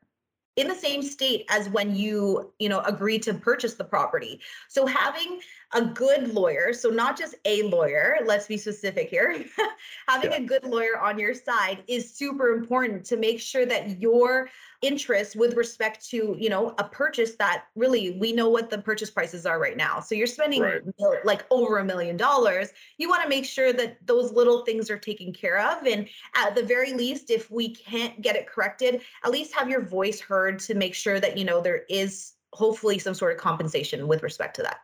in 0.56 0.68
the 0.68 0.74
same 0.74 1.02
state 1.02 1.44
as 1.48 1.68
when 1.68 1.96
you 1.96 2.52
you 2.58 2.68
know 2.68 2.80
agree 2.80 3.18
to 3.18 3.34
purchase 3.34 3.74
the 3.74 3.82
property 3.82 4.40
so 4.68 4.86
having 4.86 5.40
a 5.72 5.84
good 5.84 6.32
lawyer 6.34 6.72
so 6.72 6.88
not 6.88 7.18
just 7.18 7.34
a 7.44 7.62
lawyer 7.62 8.18
let's 8.26 8.46
be 8.46 8.56
specific 8.56 9.08
here 9.08 9.44
having 10.08 10.30
yeah. 10.30 10.38
a 10.38 10.40
good 10.40 10.64
lawyer 10.64 10.98
on 11.00 11.18
your 11.18 11.34
side 11.34 11.82
is 11.88 12.12
super 12.12 12.52
important 12.52 13.04
to 13.04 13.16
make 13.16 13.40
sure 13.40 13.66
that 13.66 14.00
your 14.00 14.48
interest 14.82 15.34
with 15.34 15.54
respect 15.54 16.06
to 16.06 16.36
you 16.38 16.50
know 16.50 16.74
a 16.78 16.84
purchase 16.84 17.36
that 17.36 17.64
really 17.74 18.18
we 18.18 18.32
know 18.32 18.48
what 18.48 18.68
the 18.68 18.78
purchase 18.78 19.10
prices 19.10 19.46
are 19.46 19.58
right 19.58 19.76
now 19.76 19.98
so 19.98 20.14
you're 20.14 20.26
spending 20.26 20.60
right. 20.60 20.82
like 21.24 21.44
over 21.50 21.78
a 21.78 21.84
million 21.84 22.16
dollars 22.16 22.68
you 22.98 23.08
want 23.08 23.22
to 23.22 23.28
make 23.28 23.46
sure 23.46 23.72
that 23.72 23.96
those 24.06 24.32
little 24.32 24.64
things 24.64 24.90
are 24.90 24.98
taken 24.98 25.32
care 25.32 25.58
of 25.58 25.86
and 25.86 26.06
at 26.34 26.54
the 26.54 26.62
very 26.62 26.92
least 26.92 27.30
if 27.30 27.50
we 27.50 27.74
can't 27.74 28.20
get 28.20 28.36
it 28.36 28.46
corrected 28.46 29.00
at 29.24 29.30
least 29.30 29.54
have 29.54 29.70
your 29.70 29.82
voice 29.82 30.20
heard 30.20 30.58
to 30.58 30.74
make 30.74 30.94
sure 30.94 31.18
that 31.18 31.38
you 31.38 31.44
know 31.44 31.60
there 31.60 31.84
is 31.88 32.34
hopefully 32.52 32.98
some 32.98 33.14
sort 33.14 33.32
of 33.32 33.38
compensation 33.38 34.06
with 34.06 34.22
respect 34.22 34.54
to 34.54 34.62
that 34.62 34.80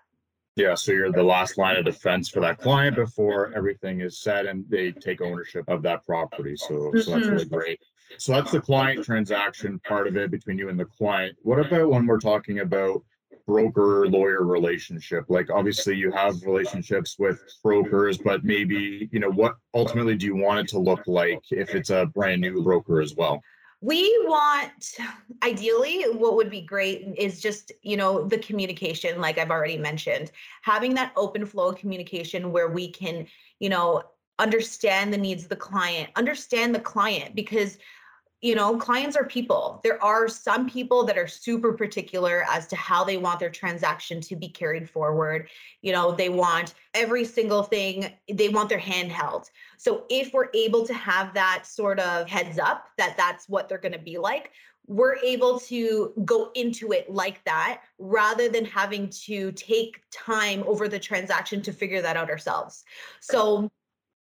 yeah, 0.57 0.75
so 0.75 0.93
you're 0.93 1.13
the 1.13 1.23
last 1.23 1.59
line 1.59 1.77
of 1.77 1.85
defense 1.85 2.29
for 2.29 2.41
that 2.41 2.59
client 2.59 2.97
before 2.97 3.53
everything 3.55 4.01
is 4.01 4.21
said 4.21 4.47
and 4.47 4.65
they 4.69 4.93
take 4.93 5.21
ownership 5.21 5.65
of 5.69 5.83
that 5.83 6.05
property. 6.05 6.57
So, 6.57 6.67
so 6.67 6.91
that's 6.93 7.07
mm-hmm. 7.07 7.31
really 7.31 7.45
great. 7.45 7.81
So 8.19 8.33
that's 8.33 8.51
the 8.51 8.61
client 8.61 9.05
transaction 9.05 9.81
part 9.87 10.09
of 10.09 10.17
it 10.17 10.31
between 10.31 10.59
you 10.59 10.69
and 10.69 10.79
the 10.79 10.85
client. 10.85 11.37
What 11.43 11.61
about 11.61 11.91
when 11.91 12.07
we're 12.07 12.19
talking 12.19 12.59
about 12.59 13.03
broker 13.47 14.09
lawyer 14.09 14.45
relationship? 14.45 15.25
Like 15.29 15.51
obviously 15.51 15.97
you 15.97 16.11
have 16.11 16.43
relationships 16.45 17.17
with 17.19 17.41
brokers, 17.63 18.19
but 18.19 18.45
maybe, 18.45 19.09
you 19.13 19.21
know, 19.21 19.31
what 19.31 19.55
ultimately 19.75 20.17
do 20.17 20.27
you 20.27 20.37
want 20.37 20.61
it 20.61 20.69
to 20.69 20.79
look 20.79 21.07
like 21.07 21.41
if 21.51 21.75
it's 21.75 21.91
a 21.91 22.07
brand 22.07 22.41
new 22.41 22.63
broker 22.63 23.01
as 23.01 23.15
well? 23.15 23.41
We 23.81 24.15
want 24.27 24.97
ideally 25.43 26.03
what 26.13 26.37
would 26.37 26.51
be 26.51 26.61
great 26.61 27.15
is 27.17 27.41
just 27.41 27.73
you 27.83 27.97
know 27.97 28.27
the 28.27 28.39
communication 28.39 29.21
like 29.21 29.39
i've 29.39 29.51
already 29.51 29.79
mentioned 29.79 30.31
having 30.63 30.95
that 30.95 31.13
open 31.17 31.47
flow 31.47 31.69
of 31.71 31.77
communication 31.77 32.53
where 32.53 32.69
we 32.69 32.91
can 32.91 33.27
you 33.59 33.69
know 33.71 34.03
understand 34.39 35.13
the 35.13 35.19
needs 35.19 35.45
of 35.45 35.49
the 35.49 35.57
client 35.57 36.11
understand 36.17 36.75
the 36.75 36.81
client 36.81 37.35
because 37.35 37.79
you 38.41 38.55
know, 38.55 38.79
clients 38.79 39.17
are 39.17 39.25
people. 39.25 39.81
There 39.85 40.03
are 40.03 40.27
some 40.29 40.69
people 40.69 41.05
that 41.05 41.19
are 41.19 41.29
super 41.29 41.75
particular 41.75 42.45
as 42.51 42.67
to 42.69 42.77
how 42.77 43.05
they 43.05 43.19
want 43.19 43.39
their 43.39 43.51
transaction 43.51 44.21
to 44.23 44.37
be 44.37 44.49
carried 44.49 44.89
forward. 44.89 45.49
You 45.83 45.93
know, 45.93 46.13
they 46.13 46.31
want 46.31 46.75
every 46.95 47.25
single 47.25 47.63
thing, 47.63 48.11
they 48.33 48.49
want 48.49 48.71
their 48.71 48.79
hand 48.79 49.13
held. 49.13 49.51
So 49.77 50.05
if 50.09 50.33
we're 50.33 50.49
able 50.55 50.87
to 50.87 50.95
have 50.95 51.35
that 51.35 51.67
sort 51.67 52.01
of 52.01 52.29
heads 52.29 52.59
up 52.59 52.87
that 52.97 53.17
that's 53.17 53.49
what 53.49 53.69
they're 53.69 53.79
going 53.79 53.93
to 53.93 53.99
be 53.99 54.17
like, 54.17 54.53
we're 54.87 55.17
able 55.19 55.61
to 55.61 56.13
go 56.25 56.51
into 56.55 56.93
it 56.93 57.11
like 57.11 57.45
that 57.45 57.83
rather 57.99 58.49
than 58.49 58.65
having 58.65 59.09
to 59.09 59.53
take 59.53 60.03
time 60.11 60.65
over 60.67 60.89
the 60.89 60.99
transaction 60.99 61.61
to 61.63 61.73
figure 61.73 62.03
that 62.03 62.17
out 62.17 62.31
ourselves. 62.31 62.85
So 63.21 63.71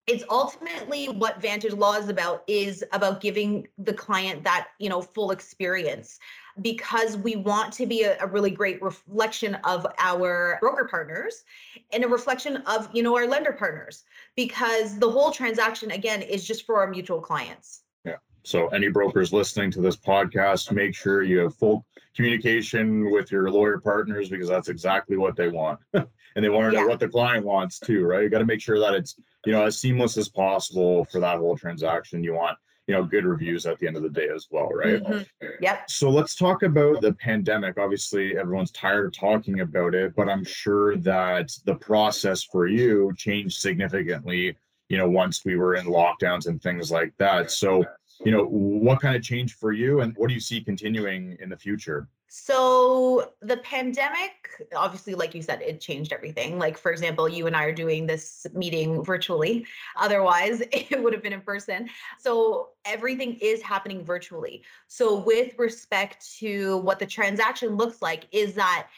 it's 0.09 0.25
ultimately 0.31 1.07
what 1.07 1.41
vantage 1.41 1.75
law 1.75 1.95
is 1.95 2.09
about 2.09 2.43
is 2.47 2.83
about 2.93 3.21
giving 3.21 3.69
the 3.77 3.93
client 3.93 4.43
that 4.43 4.69
you 4.79 4.89
know 4.89 5.03
full 5.03 5.31
experience 5.31 6.19
because 6.63 7.17
we 7.19 7.37
want 7.37 7.73
to 7.73 7.87
be 7.87 8.03
a, 8.03 8.19
a, 8.21 8.27
really 8.27 8.51
great 8.51 8.83
reflection 8.83 9.55
of 9.63 9.87
our 9.99 10.59
broker 10.61 10.89
partners 10.91 11.45
and 11.93 12.03
a 12.03 12.09
reflection 12.09 12.57
of 12.67 12.89
you 12.93 13.03
know 13.03 13.15
our 13.15 13.27
lender 13.27 13.53
partners 13.53 14.05
because 14.35 14.99
the 14.99 15.09
whole 15.09 15.31
transaction 15.31 15.91
again 15.93 16.23
is 16.23 16.45
just 16.45 16.65
for 16.65 16.81
our 16.81 16.89
mutual 16.89 17.21
clients. 17.21 17.83
Yeah. 18.05 18.17
So 18.43 18.69
any 18.69 18.89
brokers 18.89 19.33
listening 19.33 19.71
to 19.73 19.81
this 19.81 19.97
podcast 19.97 20.73
make 20.73 20.95
sure 20.95 21.23
you 21.23 21.39
have 21.41 21.55
full 21.55 21.85
communication 22.17 23.11
with 23.11 23.31
your 23.31 23.51
lawyer 23.51 23.79
partners 23.79 24.31
because 24.31 24.49
that's 24.49 24.69
exactly 24.69 25.17
what 25.17 25.37
they 25.37 25.49
want. 25.49 25.79
And 26.37 26.45
they 26.45 26.51
want 26.51 26.71
to 26.71 26.77
yeah. 26.77 26.83
know 26.83 26.89
what 26.89 27.01
the 27.01 27.09
client 27.09 27.45
wants 27.45 27.81
too 27.81 28.05
right? 28.05 28.23
You 28.23 28.29
got 28.29 28.39
to 28.39 28.47
make 28.47 28.61
sure 28.61 28.79
that 28.79 28.95
it's 28.95 29.17
you 29.49 29.55
know, 29.55 29.65
as 29.65 29.79
seamless 29.79 30.19
as 30.19 30.29
possible 30.29 31.07
for 31.07 31.21
that 31.21 31.39
whole 31.39 31.57
transaction. 31.57 32.23
You 32.23 32.35
want, 32.35 32.59
you 32.87 32.95
know, 32.95 33.03
good 33.03 33.25
reviews 33.25 33.65
at 33.65 33.79
the 33.79 33.87
end 33.87 33.97
of 33.97 34.03
the 34.03 34.11
day 34.11 34.29
as 34.29 34.47
well, 34.51 34.69
right? 34.69 35.03
Mm-hmm. 35.03 35.47
Yep. 35.63 35.91
So 35.91 36.11
let's 36.11 36.35
talk 36.35 36.65
about 36.65 37.01
the 37.01 37.15
pandemic. 37.15 37.79
Obviously, 37.79 38.37
everyone's 38.37 38.73
tired 38.73 39.07
of 39.07 39.17
talking 39.19 39.61
about 39.61 39.95
it, 39.95 40.15
but 40.15 40.29
I'm 40.29 40.45
sure 40.45 40.99
that 40.99 41.51
the 41.65 41.77
process 41.77 42.43
for 42.43 42.67
you 42.67 43.15
changed 43.17 43.59
significantly, 43.59 44.55
you 44.91 44.99
know, 44.99 45.09
once 45.09 45.47
we 45.47 45.57
were 45.57 45.77
in 45.77 45.87
lockdowns 45.87 46.47
and 46.47 46.63
things 46.63 46.91
like 46.91 47.15
that. 47.17 47.51
So 47.51 47.87
you 48.25 48.33
know, 48.33 48.45
what 48.45 49.01
kind 49.01 49.17
of 49.17 49.23
change 49.23 49.55
for 49.55 49.73
you 49.73 50.01
and 50.01 50.15
what 50.17 50.29
do 50.29 50.35
you 50.35 50.41
see 50.41 50.61
continuing 50.61 51.39
in 51.41 51.49
the 51.49 51.57
future? 51.57 52.07
So 52.29 53.33
the 53.41 53.57
pandemic, 53.59 54.51
obviously, 54.77 55.15
like 55.15 55.35
you 55.35 55.41
said, 55.41 55.63
it 55.63 55.81
changed 55.81 56.13
everything. 56.13 56.59
Like, 56.59 56.77
for 56.77 56.93
example, 56.93 57.27
you 57.27 57.47
and 57.47 57.57
I 57.57 57.65
are 57.65 57.73
doing 57.73 58.07
this 58.07 58.47
meeting 58.53 59.03
virtually. 59.03 59.67
Otherwise, 59.97 60.63
it 60.73 61.03
would 61.03 61.15
have 61.15 61.23
been 61.23 61.33
in 61.33 61.41
person. 61.41 61.89
So 62.19 62.71
everything 62.85 63.39
is 63.41 63.63
happening 63.63 64.05
virtually. 64.05 64.63
So, 64.89 65.19
with 65.19 65.59
respect 65.59 66.37
to 66.39 66.79
what 66.79 66.99
the 66.99 67.07
transaction 67.07 67.77
looks 67.77 68.03
like, 68.03 68.27
is 68.31 68.55
that 68.55 68.89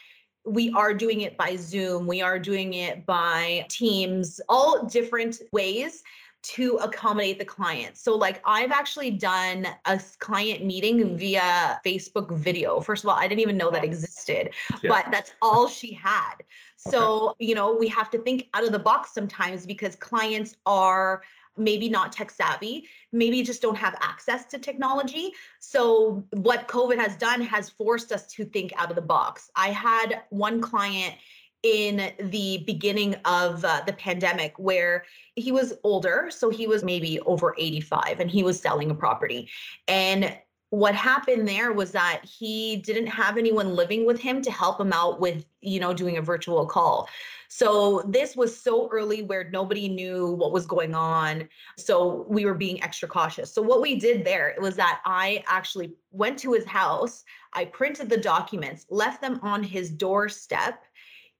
we 0.43 0.71
are 0.73 0.93
doing 0.93 1.21
it 1.21 1.37
by 1.37 1.55
Zoom, 1.55 2.07
we 2.07 2.21
are 2.21 2.39
doing 2.39 2.73
it 2.73 3.05
by 3.05 3.65
Teams, 3.69 4.41
all 4.49 4.85
different 4.87 5.39
ways 5.53 6.03
to 6.43 6.77
accommodate 6.77 7.37
the 7.37 7.45
client. 7.45 7.97
So, 7.97 8.15
like, 8.15 8.41
I've 8.45 8.71
actually 8.71 9.11
done 9.11 9.67
a 9.85 10.01
client 10.19 10.65
meeting 10.65 11.17
via 11.17 11.79
Facebook 11.85 12.35
video. 12.35 12.79
First 12.79 13.03
of 13.03 13.09
all, 13.09 13.15
I 13.15 13.27
didn't 13.27 13.41
even 13.41 13.57
know 13.57 13.69
that 13.71 13.83
existed, 13.83 14.49
yeah. 14.81 14.89
but 14.89 15.05
that's 15.11 15.33
all 15.41 15.67
she 15.67 15.93
had. 15.93 16.35
So, 16.77 17.31
okay. 17.31 17.45
you 17.45 17.55
know, 17.55 17.75
we 17.75 17.87
have 17.89 18.09
to 18.11 18.17
think 18.17 18.49
out 18.53 18.63
of 18.63 18.71
the 18.71 18.79
box 18.79 19.13
sometimes 19.13 19.65
because 19.65 19.95
clients 19.95 20.55
are 20.65 21.21
maybe 21.57 21.89
not 21.89 22.11
tech 22.11 22.31
savvy, 22.31 22.87
maybe 23.11 23.43
just 23.43 23.61
don't 23.61 23.77
have 23.77 23.95
access 24.01 24.45
to 24.45 24.57
technology. 24.57 25.31
So, 25.59 26.23
what 26.31 26.67
COVID 26.67 26.97
has 26.97 27.15
done 27.17 27.41
has 27.41 27.69
forced 27.69 28.11
us 28.11 28.25
to 28.33 28.45
think 28.45 28.73
out 28.77 28.89
of 28.89 28.95
the 28.95 29.01
box. 29.01 29.51
I 29.55 29.69
had 29.69 30.23
one 30.29 30.59
client 30.59 31.15
in 31.63 32.11
the 32.19 32.63
beginning 32.65 33.15
of 33.25 33.63
uh, 33.63 33.81
the 33.85 33.93
pandemic 33.93 34.53
where 34.57 35.05
he 35.35 35.51
was 35.51 35.73
older 35.83 36.29
so 36.29 36.49
he 36.49 36.67
was 36.67 36.83
maybe 36.83 37.19
over 37.21 37.55
85 37.57 38.19
and 38.19 38.31
he 38.31 38.43
was 38.43 38.59
selling 38.59 38.89
a 38.89 38.95
property. 38.95 39.49
And 39.87 40.35
what 40.71 40.95
happened 40.95 41.45
there 41.47 41.73
was 41.73 41.91
that 41.91 42.21
he 42.23 42.77
didn't 42.77 43.07
have 43.07 43.37
anyone 43.37 43.75
living 43.75 44.05
with 44.05 44.19
him 44.19 44.41
to 44.41 44.49
help 44.49 44.79
him 44.79 44.93
out 44.93 45.19
with 45.19 45.45
you 45.59 45.79
know 45.79 45.93
doing 45.93 46.17
a 46.17 46.21
virtual 46.21 46.65
call. 46.65 47.09
So 47.49 48.03
this 48.07 48.37
was 48.37 48.57
so 48.57 48.87
early 48.89 49.23
where 49.23 49.49
nobody 49.49 49.89
knew 49.89 50.31
what 50.31 50.53
was 50.53 50.65
going 50.65 50.95
on 50.95 51.49
so 51.77 52.25
we 52.29 52.45
were 52.45 52.53
being 52.53 52.81
extra 52.81 53.09
cautious. 53.09 53.53
So 53.53 53.61
what 53.61 53.81
we 53.81 53.99
did 53.99 54.23
there 54.23 54.55
was 54.59 54.77
that 54.77 55.01
i 55.05 55.43
actually 55.45 55.93
went 56.11 56.39
to 56.39 56.53
his 56.53 56.65
house 56.65 57.25
i 57.53 57.65
printed 57.65 58.09
the 58.09 58.17
documents 58.17 58.85
left 58.89 59.21
them 59.21 59.39
on 59.43 59.63
his 59.63 59.89
doorstep 59.89 60.83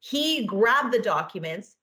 he 0.01 0.45
grabbed 0.45 0.93
the 0.93 0.99
documents. 0.99 1.75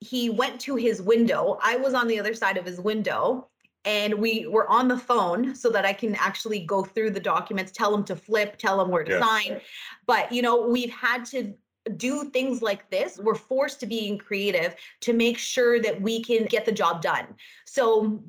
He 0.00 0.30
went 0.30 0.60
to 0.62 0.76
his 0.76 1.02
window. 1.02 1.58
I 1.62 1.76
was 1.76 1.92
on 1.92 2.08
the 2.08 2.18
other 2.18 2.34
side 2.34 2.56
of 2.56 2.64
his 2.64 2.80
window 2.80 3.48
and 3.84 4.14
we 4.14 4.46
were 4.46 4.68
on 4.70 4.88
the 4.88 4.96
phone 4.96 5.54
so 5.54 5.68
that 5.70 5.84
I 5.84 5.92
can 5.92 6.14
actually 6.14 6.60
go 6.60 6.82
through 6.82 7.10
the 7.10 7.20
documents, 7.20 7.72
tell 7.72 7.94
him 7.94 8.04
to 8.04 8.16
flip, 8.16 8.56
tell 8.56 8.80
him 8.80 8.88
where 8.88 9.04
to 9.04 9.12
yeah. 9.12 9.20
sign. 9.20 9.60
But, 10.06 10.32
you 10.32 10.40
know, 10.40 10.66
we've 10.66 10.92
had 10.92 11.24
to 11.26 11.54
do 11.96 12.30
things 12.30 12.62
like 12.62 12.88
this. 12.90 13.18
We're 13.18 13.34
forced 13.34 13.80
to 13.80 13.86
being 13.86 14.16
creative 14.16 14.74
to 15.00 15.12
make 15.12 15.36
sure 15.36 15.80
that 15.80 16.00
we 16.00 16.22
can 16.22 16.46
get 16.46 16.64
the 16.64 16.72
job 16.72 17.02
done. 17.02 17.26
So 17.66 18.24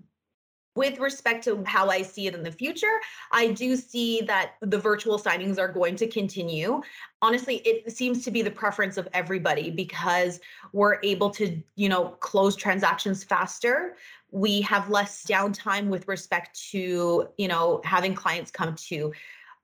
with 0.76 1.00
respect 1.00 1.44
to 1.46 1.64
how 1.66 1.90
I 1.90 2.02
see 2.02 2.28
it 2.28 2.36
in 2.36 2.44
the 2.44 2.52
future, 2.52 3.00
I 3.32 3.48
do 3.48 3.76
see 3.76 4.22
that 4.22 4.56
the 4.62 4.78
virtual 4.78 5.18
signings 5.18 5.58
are 5.58 5.70
going 5.70 5.96
to 5.98 6.08
continue. 6.08 6.82
Honestly, 7.22 7.58
it 7.66 7.92
seems 7.92 8.24
to 8.26 8.32
be 8.32 8.42
the 8.42 8.52
preference 8.52 8.98
of 8.98 9.08
everybody 9.14 9.72
because 9.72 10.42
we're 10.74 11.00
able 11.02 11.30
to, 11.32 11.62
you 11.76 11.88
know, 11.88 12.10
close 12.20 12.56
transactions 12.56 13.24
faster. 13.24 13.96
We 14.32 14.62
have 14.62 14.90
less 14.90 15.26
downtime 15.26 15.88
with 15.88 16.08
respect 16.10 16.60
to, 16.72 17.30
you 17.38 17.48
know, 17.48 17.80
having 17.86 18.14
clients 18.14 18.52
come 18.52 18.76
to 18.90 19.14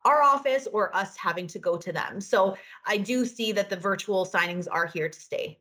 our 0.06 0.24
office 0.24 0.68
or 0.72 0.96
us 0.96 1.18
having 1.18 1.46
to 1.48 1.60
go 1.60 1.78
to 1.78 1.92
them. 1.92 2.22
So 2.22 2.56
I 2.88 2.98
do 2.98 3.26
see 3.26 3.52
that 3.52 3.70
the 3.70 3.76
virtual 3.76 4.26
signings 4.26 4.68
are 4.72 4.88
here 4.88 5.10
to 5.10 5.20
stay. 5.20 5.60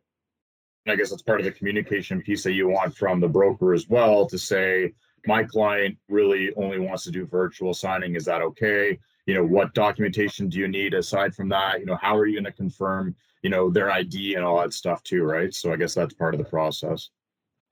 I 0.87 0.97
guess 0.97 1.11
that's 1.11 1.23
part 1.23 1.41
of 1.41 1.45
the 1.45 1.53
communication 1.53 2.23
piece 2.23 2.43
that 2.45 2.53
you 2.53 2.69
want 2.69 2.97
from 2.97 3.21
the 3.21 3.29
broker 3.29 3.75
as 3.75 3.89
well 3.89 4.27
to 4.27 4.39
say, 4.39 4.95
my 5.27 5.45
client 5.45 5.97
really 6.09 6.53
only 6.57 6.79
wants 6.79 7.05
to 7.05 7.11
do 7.11 7.27
virtual 7.27 7.75
signing. 7.75 8.17
Is 8.17 8.25
that 8.25 8.43
okay? 8.43 8.99
You 9.27 9.35
know, 9.35 9.45
what 9.45 9.75
documentation 9.75 10.49
do 10.49 10.59
you 10.59 10.69
need 10.69 10.95
aside 10.95 11.35
from 11.35 11.49
that? 11.51 11.81
You 11.81 11.87
know, 11.87 11.97
how 11.97 12.17
are 12.17 12.27
you 12.27 12.35
going 12.35 12.45
to 12.45 12.53
confirm, 12.53 13.15
you 13.43 13.51
know, 13.51 13.71
their 13.71 13.91
ID 13.91 14.35
and 14.35 14.45
all 14.45 14.61
that 14.61 14.73
stuff 14.73 15.03
too, 15.03 15.25
right? 15.25 15.53
So 15.55 15.73
I 15.73 15.77
guess 15.77 15.95
that's 15.95 16.15
part 16.15 16.35
of 16.35 16.39
the 16.39 16.45
process. 16.49 17.11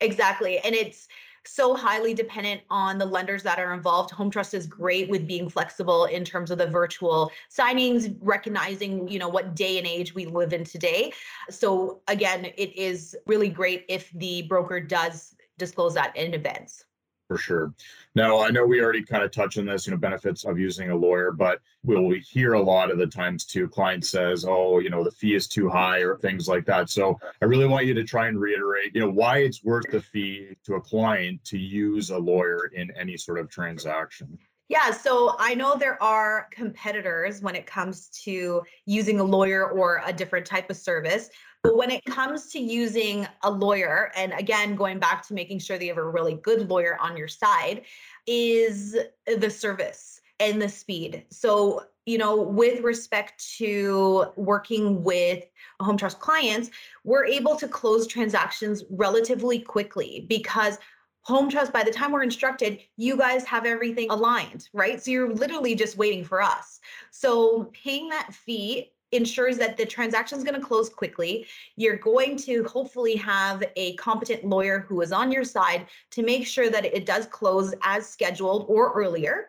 Exactly. 0.00 0.58
And 0.60 0.74
it's 0.74 1.08
so 1.44 1.74
highly 1.74 2.14
dependent 2.14 2.60
on 2.68 2.98
the 2.98 3.06
lenders 3.06 3.42
that 3.42 3.58
are 3.58 3.72
involved. 3.72 4.10
Home 4.10 4.30
Trust 4.30 4.54
is 4.54 4.66
great 4.66 5.08
with 5.08 5.26
being 5.26 5.48
flexible 5.48 6.04
in 6.04 6.24
terms 6.24 6.50
of 6.50 6.58
the 6.58 6.66
virtual 6.66 7.32
signings, 7.50 8.16
recognizing, 8.20 9.08
you 9.08 9.18
know, 9.18 9.28
what 9.28 9.54
day 9.54 9.78
and 9.78 9.86
age 9.86 10.14
we 10.14 10.26
live 10.26 10.52
in 10.52 10.64
today. 10.64 11.12
So 11.48 12.02
again, 12.06 12.44
it 12.44 12.76
is 12.76 13.16
really 13.26 13.48
great 13.48 13.86
if 13.88 14.10
the 14.12 14.42
broker 14.42 14.80
does 14.80 15.34
disclose 15.56 15.94
that 15.94 16.14
in 16.16 16.34
advance. 16.34 16.84
For 17.28 17.36
sure. 17.36 17.74
Now, 18.14 18.40
I 18.40 18.48
know 18.48 18.64
we 18.64 18.80
already 18.80 19.04
kind 19.04 19.22
of 19.22 19.30
touched 19.30 19.58
on 19.58 19.66
this, 19.66 19.86
you 19.86 19.90
know, 19.90 19.98
benefits 19.98 20.46
of 20.46 20.58
using 20.58 20.90
a 20.90 20.96
lawyer, 20.96 21.30
but 21.30 21.60
we'll 21.84 22.04
we 22.04 22.20
hear 22.20 22.54
a 22.54 22.62
lot 22.62 22.90
of 22.90 22.96
the 22.96 23.06
times 23.06 23.44
too, 23.44 23.68
client 23.68 24.06
says, 24.06 24.46
oh, 24.48 24.78
you 24.78 24.88
know, 24.88 25.04
the 25.04 25.10
fee 25.10 25.34
is 25.34 25.46
too 25.46 25.68
high 25.68 25.98
or 25.98 26.16
things 26.16 26.48
like 26.48 26.64
that. 26.64 26.88
So 26.88 27.20
I 27.42 27.44
really 27.44 27.66
want 27.66 27.84
you 27.84 27.92
to 27.92 28.02
try 28.02 28.28
and 28.28 28.40
reiterate, 28.40 28.94
you 28.94 29.02
know, 29.02 29.10
why 29.10 29.38
it's 29.40 29.62
worth 29.62 29.90
the 29.90 30.00
fee 30.00 30.56
to 30.64 30.76
a 30.76 30.80
client 30.80 31.44
to 31.44 31.58
use 31.58 32.08
a 32.08 32.18
lawyer 32.18 32.70
in 32.74 32.90
any 32.92 33.18
sort 33.18 33.38
of 33.38 33.50
transaction. 33.50 34.38
Yeah, 34.70 34.90
so 34.90 35.34
I 35.38 35.54
know 35.54 35.76
there 35.76 36.02
are 36.02 36.48
competitors 36.50 37.40
when 37.40 37.54
it 37.54 37.64
comes 37.66 38.08
to 38.24 38.62
using 38.84 39.18
a 39.18 39.24
lawyer 39.24 39.70
or 39.70 40.02
a 40.04 40.12
different 40.12 40.44
type 40.44 40.68
of 40.68 40.76
service. 40.76 41.30
But 41.62 41.76
when 41.76 41.90
it 41.90 42.04
comes 42.04 42.50
to 42.52 42.58
using 42.58 43.26
a 43.42 43.50
lawyer, 43.50 44.12
and 44.16 44.32
again, 44.32 44.76
going 44.76 44.98
back 44.98 45.26
to 45.26 45.34
making 45.34 45.58
sure 45.58 45.76
that 45.76 45.84
you 45.84 45.90
have 45.90 45.98
a 45.98 46.08
really 46.08 46.34
good 46.34 46.68
lawyer 46.68 46.96
on 47.00 47.16
your 47.16 47.28
side, 47.28 47.82
is 48.26 48.96
the 49.26 49.50
service 49.50 50.20
and 50.40 50.62
the 50.62 50.68
speed. 50.68 51.24
So, 51.30 51.84
you 52.06 52.16
know, 52.16 52.40
with 52.40 52.82
respect 52.82 53.44
to 53.58 54.26
working 54.36 55.02
with 55.02 55.44
home 55.80 55.96
trust 55.96 56.20
clients, 56.20 56.70
we're 57.04 57.26
able 57.26 57.56
to 57.56 57.68
close 57.68 58.06
transactions 58.06 58.84
relatively 58.90 59.58
quickly 59.58 60.26
because 60.28 60.78
home 61.22 61.50
trust 61.50 61.72
by 61.72 61.82
the 61.82 61.90
time 61.90 62.10
we're 62.10 62.22
instructed 62.22 62.80
you 62.96 63.14
guys 63.14 63.44
have 63.44 63.66
everything 63.66 64.08
aligned 64.08 64.66
right 64.72 65.02
so 65.02 65.10
you're 65.10 65.34
literally 65.34 65.74
just 65.74 65.98
waiting 65.98 66.24
for 66.24 66.40
us 66.40 66.80
so 67.10 67.64
paying 67.74 68.08
that 68.08 68.32
fee 68.32 68.90
ensures 69.12 69.56
that 69.58 69.76
the 69.76 69.86
transaction 69.86 70.38
is 70.38 70.44
going 70.44 70.60
to 70.60 70.66
close 70.66 70.88
quickly. 70.88 71.46
You're 71.76 71.96
going 71.96 72.36
to 72.38 72.64
hopefully 72.64 73.16
have 73.16 73.62
a 73.76 73.94
competent 73.96 74.44
lawyer 74.44 74.80
who 74.80 75.00
is 75.00 75.12
on 75.12 75.32
your 75.32 75.44
side 75.44 75.86
to 76.10 76.22
make 76.22 76.46
sure 76.46 76.70
that 76.70 76.84
it 76.84 77.06
does 77.06 77.26
close 77.26 77.74
as 77.82 78.08
scheduled 78.08 78.66
or 78.68 78.92
earlier. 78.92 79.48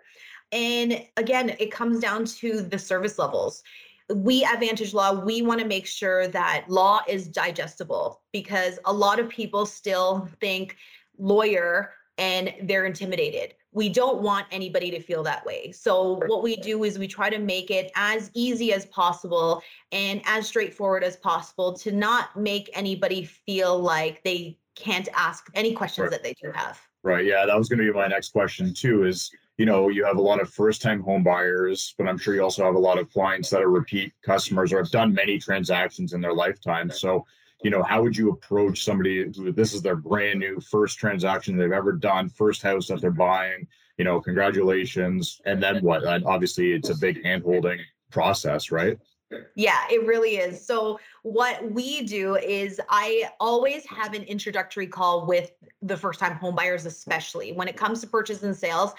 And 0.51 1.05
again 1.17 1.55
it 1.59 1.71
comes 1.71 1.99
down 1.99 2.25
to 2.25 2.61
the 2.61 2.79
service 2.79 3.19
levels. 3.19 3.63
We 4.13 4.43
at 4.43 4.59
Vantage 4.59 4.93
Law, 4.93 5.23
we 5.23 5.43
want 5.43 5.59
to 5.59 5.67
make 5.67 5.85
sure 5.85 6.27
that 6.29 6.65
law 6.67 7.01
is 7.07 7.27
digestible 7.27 8.21
because 8.31 8.79
a 8.85 8.93
lot 8.93 9.19
of 9.19 9.29
people 9.29 9.67
still 9.67 10.27
think 10.39 10.77
lawyer 11.19 11.91
and 12.19 12.53
they're 12.63 12.85
intimidated. 12.85 13.55
We 13.71 13.87
don't 13.89 14.21
want 14.21 14.45
anybody 14.51 14.91
to 14.91 14.99
feel 14.99 15.23
that 15.23 15.45
way. 15.45 15.71
So, 15.71 16.21
what 16.27 16.43
we 16.43 16.57
do 16.57 16.83
is 16.83 16.99
we 16.99 17.07
try 17.07 17.29
to 17.29 17.39
make 17.39 17.71
it 17.71 17.91
as 17.95 18.29
easy 18.33 18.73
as 18.73 18.85
possible 18.87 19.63
and 19.91 20.21
as 20.25 20.47
straightforward 20.47 21.03
as 21.03 21.15
possible 21.15 21.73
to 21.73 21.91
not 21.91 22.35
make 22.35 22.69
anybody 22.73 23.23
feel 23.23 23.79
like 23.79 24.21
they 24.23 24.57
can't 24.75 25.07
ask 25.15 25.49
any 25.55 25.73
questions 25.73 26.05
right. 26.05 26.11
that 26.11 26.23
they 26.23 26.33
do 26.41 26.51
have. 26.53 26.79
Right. 27.03 27.25
Yeah. 27.25 27.45
That 27.45 27.57
was 27.57 27.69
going 27.69 27.79
to 27.79 27.85
be 27.85 27.97
my 27.97 28.07
next 28.07 28.33
question, 28.33 28.73
too. 28.73 29.05
Is 29.05 29.31
you 29.57 29.65
know, 29.65 29.89
you 29.89 30.05
have 30.05 30.17
a 30.17 30.21
lot 30.21 30.41
of 30.41 30.49
first 30.49 30.81
time 30.81 31.01
home 31.01 31.23
buyers, 31.23 31.93
but 31.97 32.07
I'm 32.07 32.17
sure 32.17 32.33
you 32.33 32.41
also 32.41 32.65
have 32.65 32.75
a 32.75 32.79
lot 32.79 32.97
of 32.97 33.11
clients 33.11 33.49
that 33.49 33.61
are 33.61 33.69
repeat 33.69 34.13
customers 34.23 34.71
or 34.73 34.77
have 34.77 34.89
done 34.89 35.13
many 35.13 35.37
transactions 35.37 36.13
in 36.13 36.21
their 36.21 36.33
lifetime. 36.33 36.89
So, 36.89 37.25
you 37.61 37.69
know, 37.69 37.83
how 37.83 38.01
would 38.01 38.15
you 38.15 38.31
approach 38.31 38.83
somebody 38.83 39.23
who 39.35 39.51
this 39.51 39.73
is 39.73 39.81
their 39.81 39.95
brand 39.95 40.39
new 40.39 40.59
first 40.59 40.97
transaction 40.97 41.57
they've 41.57 41.71
ever 41.71 41.91
done, 41.91 42.29
first 42.29 42.61
house 42.61 42.87
that 42.87 43.01
they're 43.01 43.11
buying? 43.11 43.67
You 43.97 44.05
know, 44.05 44.21
congratulations. 44.21 45.41
And 45.45 45.61
then 45.61 45.83
what? 45.83 46.03
And 46.03 46.25
obviously, 46.25 46.71
it's 46.71 46.89
a 46.89 46.95
big 46.95 47.23
hand 47.23 47.43
holding 47.43 47.79
process, 48.11 48.71
right? 48.71 48.97
Yeah, 49.55 49.77
it 49.91 50.05
really 50.05 50.37
is. 50.37 50.65
So, 50.65 50.99
what 51.21 51.71
we 51.71 52.03
do 52.03 52.35
is 52.37 52.81
I 52.89 53.29
always 53.39 53.85
have 53.85 54.13
an 54.13 54.23
introductory 54.23 54.87
call 54.87 55.27
with 55.27 55.51
the 55.81 55.97
first 55.97 56.19
time 56.19 56.39
homebuyers, 56.39 56.85
especially 56.85 57.51
when 57.51 57.67
it 57.67 57.77
comes 57.77 58.01
to 58.01 58.07
purchase 58.07 58.41
and 58.41 58.55
sales. 58.55 58.93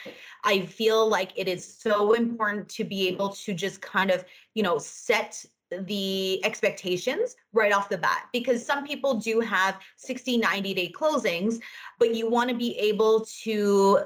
I 0.45 0.61
feel 0.67 1.09
like 1.09 1.33
it 1.35 1.49
is 1.49 1.65
so 1.65 2.13
important 2.13 2.69
to 2.71 2.85
be 2.85 3.09
able 3.09 3.31
to 3.31 3.55
just 3.55 3.81
kind 3.81 4.11
of, 4.11 4.25
you 4.55 4.63
know, 4.63 4.79
set 4.79 5.45
the 5.87 6.45
expectations 6.45 7.37
right 7.53 7.73
off 7.73 7.89
the 7.89 7.99
bat 7.99 8.27
because 8.33 8.65
some 8.65 8.85
people 8.87 9.15
do 9.15 9.41
have 9.41 9.79
60 9.97 10.39
90 10.39 10.75
day 10.75 10.93
closings 10.93 11.61
but 11.99 12.15
you 12.15 12.29
want 12.29 12.51
to 12.51 12.57
be 12.57 12.77
able 12.79 13.25
to 13.43 14.01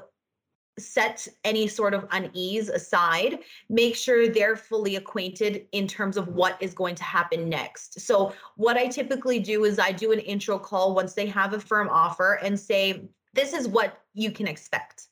set 0.77 1.27
any 1.43 1.67
sort 1.67 1.93
of 1.93 2.05
unease 2.11 2.69
aside, 2.69 3.39
make 3.69 3.95
sure 3.95 4.27
they're 4.27 4.57
fully 4.57 4.97
acquainted 4.97 5.67
in 5.71 5.87
terms 5.87 6.17
of 6.17 6.27
what 6.29 6.61
is 6.61 6.73
going 6.73 6.95
to 6.95 7.03
happen 7.03 7.47
next. 7.47 7.99
So, 8.01 8.33
what 8.57 8.77
I 8.77 8.87
typically 8.87 9.39
do 9.39 9.65
is 9.65 9.79
I 9.79 9.91
do 9.91 10.11
an 10.11 10.19
intro 10.19 10.59
call 10.59 10.93
once 10.93 11.13
they 11.13 11.27
have 11.27 11.53
a 11.53 11.59
firm 11.59 11.89
offer 11.89 12.39
and 12.43 12.59
say, 12.59 13.07
this 13.33 13.53
is 13.53 13.67
what 13.67 14.01
you 14.13 14.31
can 14.31 14.47
expect. 14.47 15.07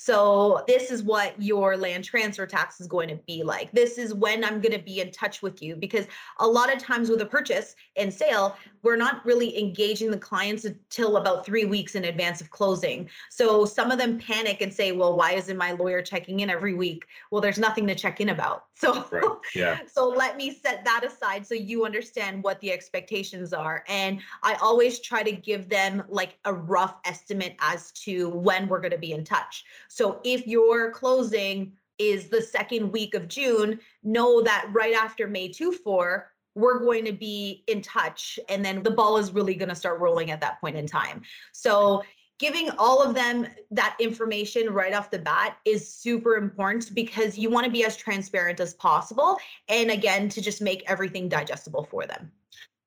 So, 0.00 0.62
this 0.68 0.92
is 0.92 1.02
what 1.02 1.34
your 1.42 1.76
land 1.76 2.04
transfer 2.04 2.46
tax 2.46 2.80
is 2.80 2.86
going 2.86 3.08
to 3.08 3.16
be 3.26 3.42
like. 3.42 3.72
This 3.72 3.98
is 3.98 4.14
when 4.14 4.44
I'm 4.44 4.60
going 4.60 4.72
to 4.72 4.78
be 4.78 5.00
in 5.00 5.10
touch 5.10 5.42
with 5.42 5.60
you 5.60 5.74
because 5.74 6.06
a 6.38 6.46
lot 6.46 6.72
of 6.72 6.80
times 6.80 7.10
with 7.10 7.20
a 7.20 7.26
purchase 7.26 7.74
and 7.96 8.14
sale, 8.14 8.56
we're 8.84 8.96
not 8.96 9.26
really 9.26 9.58
engaging 9.58 10.12
the 10.12 10.16
clients 10.16 10.64
until 10.64 11.16
about 11.16 11.44
three 11.44 11.64
weeks 11.64 11.96
in 11.96 12.04
advance 12.04 12.40
of 12.40 12.48
closing. 12.50 13.10
So, 13.28 13.64
some 13.64 13.90
of 13.90 13.98
them 13.98 14.20
panic 14.20 14.62
and 14.62 14.72
say, 14.72 14.92
Well, 14.92 15.16
why 15.16 15.32
isn't 15.32 15.56
my 15.56 15.72
lawyer 15.72 16.00
checking 16.00 16.40
in 16.40 16.48
every 16.48 16.74
week? 16.74 17.04
Well, 17.32 17.40
there's 17.40 17.58
nothing 17.58 17.84
to 17.88 17.96
check 17.96 18.20
in 18.20 18.28
about. 18.28 18.66
So, 18.78 19.04
right. 19.10 19.24
yeah. 19.56 19.80
so 19.92 20.08
let 20.08 20.36
me 20.36 20.54
set 20.54 20.84
that 20.84 21.02
aside 21.04 21.44
so 21.44 21.54
you 21.54 21.84
understand 21.84 22.44
what 22.44 22.60
the 22.60 22.70
expectations 22.70 23.52
are. 23.52 23.82
And 23.88 24.20
I 24.44 24.54
always 24.62 25.00
try 25.00 25.24
to 25.24 25.32
give 25.32 25.68
them 25.68 26.04
like 26.08 26.38
a 26.44 26.54
rough 26.54 26.94
estimate 27.04 27.56
as 27.58 27.90
to 28.04 28.28
when 28.28 28.68
we're 28.68 28.78
going 28.78 28.92
to 28.92 28.98
be 28.98 29.10
in 29.10 29.24
touch. 29.24 29.64
So 29.88 30.20
if 30.24 30.46
your 30.46 30.90
closing 30.90 31.72
is 31.98 32.28
the 32.28 32.40
second 32.40 32.92
week 32.92 33.14
of 33.14 33.28
June, 33.28 33.80
know 34.04 34.40
that 34.42 34.68
right 34.72 34.94
after 34.94 35.26
May 35.26 35.48
2 35.48 35.72
4, 35.72 36.30
we're 36.54 36.78
going 36.78 37.04
to 37.04 37.12
be 37.12 37.64
in 37.66 37.82
touch. 37.82 38.38
And 38.48 38.64
then 38.64 38.82
the 38.82 38.90
ball 38.90 39.16
is 39.16 39.32
really 39.32 39.54
going 39.54 39.68
to 39.68 39.74
start 39.74 40.00
rolling 40.00 40.30
at 40.30 40.40
that 40.40 40.60
point 40.60 40.76
in 40.76 40.86
time. 40.86 41.22
So 41.52 42.02
giving 42.38 42.70
all 42.78 43.02
of 43.02 43.14
them 43.14 43.46
that 43.70 43.96
information 44.00 44.70
right 44.70 44.94
off 44.94 45.10
the 45.10 45.18
bat 45.18 45.58
is 45.64 45.92
super 45.92 46.36
important 46.36 46.94
because 46.94 47.36
you 47.36 47.50
want 47.50 47.64
to 47.64 47.70
be 47.70 47.84
as 47.84 47.96
transparent 47.96 48.60
as 48.60 48.74
possible. 48.74 49.38
And 49.68 49.90
again, 49.90 50.28
to 50.30 50.40
just 50.40 50.62
make 50.62 50.82
everything 50.86 51.28
digestible 51.28 51.84
for 51.90 52.06
them. 52.06 52.30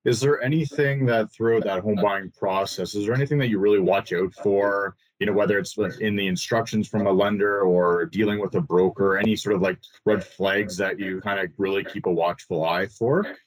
Is 0.04 0.20
there 0.20 0.42
anything 0.42 1.06
that 1.06 1.32
throughout 1.32 1.64
that 1.66 1.84
home 1.84 2.00
buying 2.02 2.32
process, 2.32 2.96
is 2.96 3.06
there 3.06 3.14
anything 3.14 3.38
that 3.38 3.50
you 3.50 3.60
really 3.60 3.80
watch 3.80 4.14
out 4.14 4.34
for? 4.34 4.96
You 5.22 5.28
know, 5.28 5.34
whether 5.34 5.60
it's 5.60 5.78
in 5.78 6.16
the 6.16 6.26
instructions 6.26 6.88
from 6.88 7.06
a 7.06 7.12
lender 7.12 7.62
or 7.62 8.08
dealing 8.08 8.40
with 8.40 8.56
a 8.56 8.60
broker, 8.60 9.20
any 9.20 9.36
sort 9.36 9.56
of 9.56 9.62
like 9.62 9.78
red 10.04 10.24
flags 10.24 10.76
that 10.78 10.98
you 11.00 11.22
kind 11.22 11.40
of 11.40 11.52
really 11.60 11.84
keep 11.84 12.08
a 12.08 12.12
watchful 12.12 12.66
eye 12.66 12.88
for? 12.88 13.38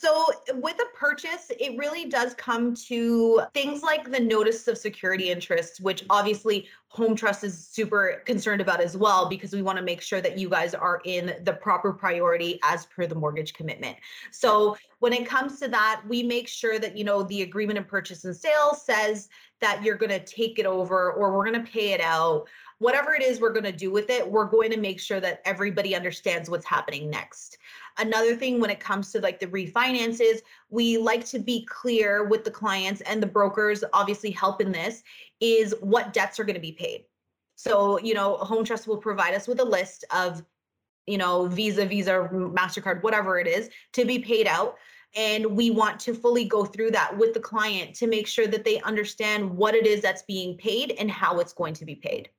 So, 0.00 0.32
with 0.54 0.76
a 0.80 0.96
purchase, 0.96 1.52
it 1.60 1.76
really 1.76 2.06
does 2.06 2.32
come 2.32 2.74
to 2.86 3.42
things 3.52 3.82
like 3.82 4.10
the 4.10 4.18
notice 4.18 4.66
of 4.66 4.78
security 4.78 5.28
interests, 5.28 5.78
which 5.78 6.06
obviously 6.08 6.68
Home 6.88 7.14
Trust 7.14 7.44
is 7.44 7.66
super 7.66 8.22
concerned 8.24 8.62
about 8.62 8.80
as 8.80 8.96
well, 8.96 9.28
because 9.28 9.52
we 9.52 9.60
want 9.60 9.76
to 9.76 9.84
make 9.84 10.00
sure 10.00 10.22
that 10.22 10.38
you 10.38 10.48
guys 10.48 10.74
are 10.74 11.02
in 11.04 11.34
the 11.44 11.52
proper 11.52 11.92
priority 11.92 12.58
as 12.62 12.86
per 12.86 13.06
the 13.06 13.14
mortgage 13.14 13.52
commitment. 13.52 13.94
So, 14.30 14.78
when 15.00 15.12
it 15.12 15.26
comes 15.26 15.60
to 15.60 15.68
that, 15.68 16.00
we 16.08 16.22
make 16.22 16.48
sure 16.48 16.78
that, 16.78 16.96
you 16.96 17.04
know, 17.04 17.22
the 17.24 17.42
agreement 17.42 17.78
of 17.78 17.86
purchase 17.86 18.24
and 18.24 18.34
sale 18.34 18.74
says 18.74 19.28
that 19.60 19.84
you're 19.84 19.98
going 19.98 20.18
to 20.18 20.24
take 20.24 20.58
it 20.58 20.64
over 20.64 21.12
or 21.12 21.36
we're 21.36 21.44
going 21.44 21.62
to 21.62 21.70
pay 21.70 21.92
it 21.92 22.00
out 22.00 22.48
whatever 22.80 23.14
it 23.14 23.22
is 23.22 23.40
we're 23.40 23.52
going 23.52 23.62
to 23.62 23.72
do 23.72 23.90
with 23.90 24.08
it, 24.08 24.28
we're 24.28 24.46
going 24.46 24.70
to 24.70 24.80
make 24.80 24.98
sure 24.98 25.20
that 25.20 25.42
everybody 25.44 25.94
understands 25.94 26.48
what's 26.48 26.64
happening 26.64 27.10
next. 27.10 27.58
Another 28.00 28.34
thing 28.34 28.60
when 28.60 28.70
it 28.70 28.80
comes 28.80 29.12
to 29.12 29.20
like 29.20 29.38
the 29.38 29.46
refinances, 29.46 30.38
we 30.70 30.96
like 30.96 31.24
to 31.26 31.38
be 31.38 31.66
clear 31.66 32.24
with 32.24 32.44
the 32.44 32.50
clients 32.50 33.02
and 33.02 33.22
the 33.22 33.26
brokers 33.26 33.84
obviously 33.92 34.30
help 34.30 34.62
in 34.62 34.72
this 34.72 35.02
is 35.40 35.74
what 35.80 36.14
debts 36.14 36.40
are 36.40 36.44
going 36.44 36.54
to 36.54 36.60
be 36.60 36.72
paid. 36.72 37.04
So, 37.56 38.00
you 38.00 38.14
know, 38.14 38.38
Home 38.38 38.64
Trust 38.64 38.88
will 38.88 38.96
provide 38.96 39.34
us 39.34 39.46
with 39.46 39.60
a 39.60 39.64
list 39.64 40.06
of, 40.16 40.42
you 41.06 41.18
know, 41.18 41.46
Visa, 41.46 41.84
Visa, 41.84 42.26
MasterCard, 42.32 43.02
whatever 43.02 43.38
it 43.38 43.46
is 43.46 43.68
to 43.92 44.06
be 44.06 44.18
paid 44.18 44.46
out. 44.46 44.78
And 45.14 45.44
we 45.44 45.70
want 45.70 46.00
to 46.00 46.14
fully 46.14 46.46
go 46.46 46.64
through 46.64 46.92
that 46.92 47.14
with 47.18 47.34
the 47.34 47.40
client 47.40 47.94
to 47.96 48.06
make 48.06 48.26
sure 48.26 48.46
that 48.46 48.64
they 48.64 48.80
understand 48.80 49.50
what 49.50 49.74
it 49.74 49.86
is 49.86 50.00
that's 50.00 50.22
being 50.22 50.56
paid 50.56 50.92
and 50.92 51.10
how 51.10 51.38
it's 51.38 51.52
going 51.52 51.74
to 51.74 51.84
be 51.84 51.96
paid. 51.96 52.30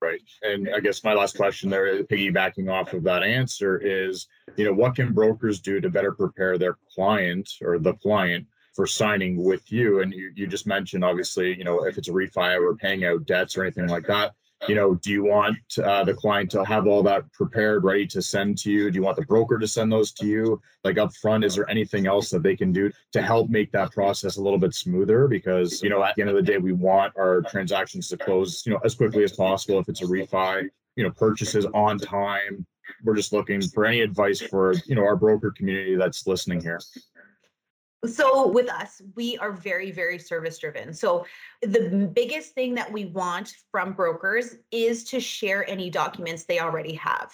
Right. 0.00 0.20
And 0.42 0.68
I 0.74 0.80
guess 0.80 1.02
my 1.04 1.14
last 1.14 1.36
question 1.36 1.68
there, 1.68 2.02
piggybacking 2.04 2.70
off 2.70 2.92
of 2.92 3.02
that 3.04 3.22
answer, 3.22 3.78
is 3.78 4.26
you 4.56 4.64
know, 4.64 4.72
what 4.72 4.94
can 4.94 5.12
brokers 5.12 5.60
do 5.60 5.80
to 5.80 5.90
better 5.90 6.12
prepare 6.12 6.58
their 6.58 6.76
client 6.94 7.48
or 7.62 7.78
the 7.78 7.94
client 7.94 8.46
for 8.74 8.86
signing 8.86 9.42
with 9.42 9.70
you? 9.70 10.00
And 10.00 10.12
you, 10.12 10.32
you 10.34 10.46
just 10.46 10.66
mentioned, 10.66 11.04
obviously, 11.04 11.56
you 11.56 11.64
know, 11.64 11.84
if 11.84 11.98
it's 11.98 12.08
a 12.08 12.12
refi 12.12 12.60
or 12.60 12.74
paying 12.76 13.04
out 13.04 13.26
debts 13.26 13.56
or 13.56 13.62
anything 13.62 13.88
like 13.88 14.06
that, 14.06 14.32
you 14.68 14.74
know, 14.74 14.94
do 14.94 15.10
you 15.10 15.24
want 15.24 15.58
uh, 15.84 16.02
the 16.02 16.14
client 16.14 16.50
to 16.50 16.64
have 16.64 16.86
all 16.86 17.02
that 17.02 17.30
prepared, 17.32 17.84
ready 17.84 18.06
to 18.06 18.22
send 18.22 18.56
to 18.58 18.70
you? 18.70 18.90
Do 18.90 18.96
you 18.96 19.02
want 19.02 19.16
the 19.16 19.26
broker 19.26 19.58
to 19.58 19.68
send 19.68 19.92
those 19.92 20.12
to 20.12 20.26
you? 20.26 20.60
Like 20.82 20.98
up 20.98 21.14
front, 21.14 21.44
is 21.44 21.54
there 21.54 21.68
anything 21.68 22.06
else 22.06 22.30
that 22.30 22.42
they 22.42 22.56
can 22.56 22.72
do 22.72 22.90
to 23.12 23.22
help 23.22 23.50
make 23.50 23.70
that 23.72 23.92
process 23.92 24.36
a 24.36 24.42
little 24.42 24.58
bit 24.58 24.74
smoother? 24.74 25.28
Because, 25.28 25.82
you 25.82 25.90
know, 25.90 26.02
at 26.02 26.16
the 26.16 26.22
end 26.22 26.30
of 26.30 26.36
the 26.36 26.42
day, 26.42 26.56
we 26.56 26.72
want 26.72 27.12
our 27.18 27.42
transactions 27.42 28.08
to 28.08 28.16
close, 28.16 28.62
you 28.64 28.72
know, 28.72 28.80
as 28.84 28.94
quickly 28.94 29.24
as 29.24 29.32
possible. 29.32 29.78
If 29.78 29.90
it's 29.90 30.02
a 30.02 30.06
refi, 30.06 30.68
you 30.96 31.04
know, 31.04 31.10
purchases 31.10 31.66
on 31.74 31.98
time. 31.98 32.66
We're 33.04 33.16
just 33.16 33.32
looking 33.32 33.60
for 33.60 33.84
any 33.84 34.00
advice 34.00 34.40
for, 34.40 34.74
you 34.86 34.94
know, 34.94 35.04
our 35.04 35.16
broker 35.16 35.50
community 35.50 35.96
that's 35.96 36.26
listening 36.26 36.60
here. 36.60 36.80
So 38.06 38.46
with 38.48 38.70
us, 38.70 39.00
we 39.14 39.36
are 39.38 39.50
very, 39.50 39.90
very 39.90 40.18
service 40.18 40.58
driven. 40.58 40.92
So 40.92 41.26
the 41.62 42.10
biggest 42.14 42.52
thing 42.52 42.74
that 42.74 42.92
we 42.92 43.06
want 43.06 43.54
from 43.70 43.94
brokers 43.94 44.56
is 44.70 45.04
to 45.04 45.18
share 45.18 45.68
any 45.68 45.90
documents 45.90 46.44
they 46.44 46.60
already 46.60 46.94
have 46.94 47.32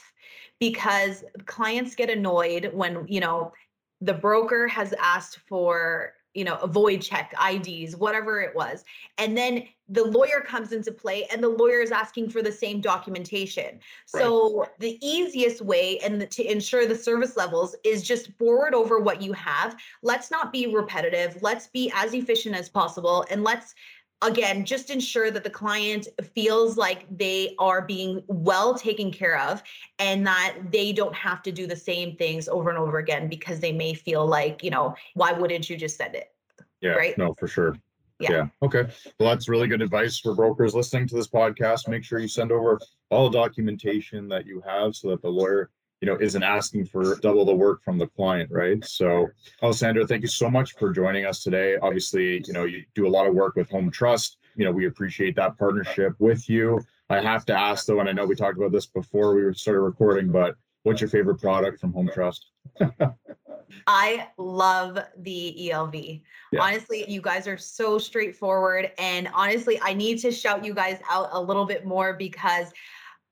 because 0.60 1.24
clients 1.46 1.94
get 1.94 2.08
annoyed 2.08 2.70
when, 2.72 3.06
you 3.08 3.20
know, 3.20 3.52
the 4.00 4.14
broker 4.14 4.66
has 4.68 4.94
asked 4.98 5.40
for 5.48 6.14
you 6.34 6.44
know, 6.44 6.56
a 6.56 6.66
void 6.66 7.02
check, 7.02 7.34
IDs, 7.50 7.96
whatever 7.96 8.40
it 8.40 8.54
was. 8.54 8.84
And 9.18 9.36
then 9.36 9.64
the 9.92 10.04
lawyer 10.04 10.40
comes 10.40 10.72
into 10.72 10.90
play 10.90 11.26
and 11.30 11.42
the 11.42 11.48
lawyer 11.48 11.80
is 11.80 11.90
asking 11.90 12.30
for 12.30 12.40
the 12.40 12.50
same 12.50 12.80
documentation. 12.80 13.78
Right. 14.14 14.22
So 14.22 14.66
the 14.78 14.98
easiest 15.06 15.60
way 15.60 15.98
and 15.98 16.20
the, 16.20 16.26
to 16.26 16.50
ensure 16.50 16.86
the 16.86 16.96
service 16.96 17.36
levels 17.36 17.76
is 17.84 18.02
just 18.02 18.32
forward 18.38 18.74
over 18.74 19.00
what 19.00 19.20
you 19.20 19.34
have. 19.34 19.76
Let's 20.02 20.30
not 20.30 20.50
be 20.50 20.66
repetitive. 20.66 21.36
Let's 21.42 21.66
be 21.66 21.92
as 21.94 22.14
efficient 22.14 22.56
as 22.56 22.70
possible 22.70 23.26
and 23.30 23.44
let's 23.44 23.74
again 24.22 24.64
just 24.64 24.88
ensure 24.88 25.30
that 25.30 25.44
the 25.44 25.50
client 25.50 26.08
feels 26.34 26.76
like 26.76 27.06
they 27.10 27.54
are 27.58 27.82
being 27.82 28.22
well 28.28 28.72
taken 28.72 29.10
care 29.10 29.38
of 29.38 29.62
and 29.98 30.26
that 30.26 30.56
they 30.70 30.92
don't 30.92 31.14
have 31.14 31.42
to 31.42 31.50
do 31.50 31.66
the 31.66 31.76
same 31.76 32.14
things 32.16 32.48
over 32.48 32.70
and 32.70 32.78
over 32.78 32.98
again 32.98 33.28
because 33.28 33.58
they 33.58 33.72
may 33.72 33.92
feel 33.92 34.24
like 34.24 34.62
you 34.62 34.70
know 34.70 34.94
why 35.14 35.32
wouldn't 35.32 35.68
you 35.68 35.76
just 35.76 35.96
send 35.96 36.14
it 36.14 36.28
yeah 36.80 36.90
right 36.90 37.18
no 37.18 37.34
for 37.34 37.48
sure 37.48 37.76
yeah. 38.22 38.30
yeah. 38.30 38.46
Okay. 38.62 38.84
Well, 39.18 39.30
that's 39.30 39.48
really 39.48 39.68
good 39.68 39.82
advice 39.82 40.18
for 40.18 40.34
brokers 40.34 40.74
listening 40.74 41.06
to 41.08 41.14
this 41.14 41.28
podcast. 41.28 41.88
Make 41.88 42.04
sure 42.04 42.18
you 42.18 42.28
send 42.28 42.52
over 42.52 42.80
all 43.10 43.28
the 43.28 43.38
documentation 43.38 44.28
that 44.28 44.46
you 44.46 44.62
have 44.66 44.94
so 44.94 45.10
that 45.10 45.22
the 45.22 45.28
lawyer, 45.28 45.70
you 46.00 46.06
know, 46.06 46.16
isn't 46.20 46.42
asking 46.42 46.86
for 46.86 47.16
double 47.16 47.44
the 47.44 47.54
work 47.54 47.82
from 47.82 47.98
the 47.98 48.06
client, 48.06 48.50
right? 48.50 48.84
So, 48.84 49.28
Alessandra, 49.62 50.06
thank 50.06 50.22
you 50.22 50.28
so 50.28 50.50
much 50.50 50.74
for 50.74 50.92
joining 50.92 51.26
us 51.26 51.42
today. 51.42 51.76
Obviously, 51.82 52.42
you 52.46 52.52
know, 52.52 52.64
you 52.64 52.84
do 52.94 53.06
a 53.06 53.10
lot 53.10 53.26
of 53.26 53.34
work 53.34 53.56
with 53.56 53.70
Home 53.70 53.90
Trust. 53.90 54.38
You 54.56 54.64
know, 54.64 54.72
we 54.72 54.86
appreciate 54.86 55.36
that 55.36 55.58
partnership 55.58 56.14
with 56.18 56.48
you. 56.48 56.80
I 57.08 57.20
have 57.20 57.44
to 57.46 57.58
ask 57.58 57.86
though, 57.86 58.00
and 58.00 58.08
I 58.08 58.12
know 58.12 58.24
we 58.24 58.34
talked 58.34 58.56
about 58.56 58.72
this 58.72 58.86
before 58.86 59.34
we 59.34 59.54
started 59.54 59.80
recording, 59.80 60.30
but 60.30 60.56
what's 60.82 61.00
your 61.00 61.10
favorite 61.10 61.40
product 61.40 61.80
from 61.80 61.92
Home 61.92 62.10
Trust? 62.12 62.46
I 63.86 64.28
love 64.36 64.98
the 65.18 65.70
ELV. 65.70 66.22
Yeah. 66.52 66.62
Honestly, 66.62 67.04
you 67.10 67.20
guys 67.20 67.46
are 67.46 67.58
so 67.58 67.98
straightforward. 67.98 68.92
And 68.98 69.28
honestly, 69.34 69.80
I 69.82 69.94
need 69.94 70.18
to 70.18 70.30
shout 70.30 70.64
you 70.64 70.74
guys 70.74 70.98
out 71.10 71.28
a 71.32 71.40
little 71.40 71.64
bit 71.64 71.84
more 71.84 72.14
because 72.14 72.72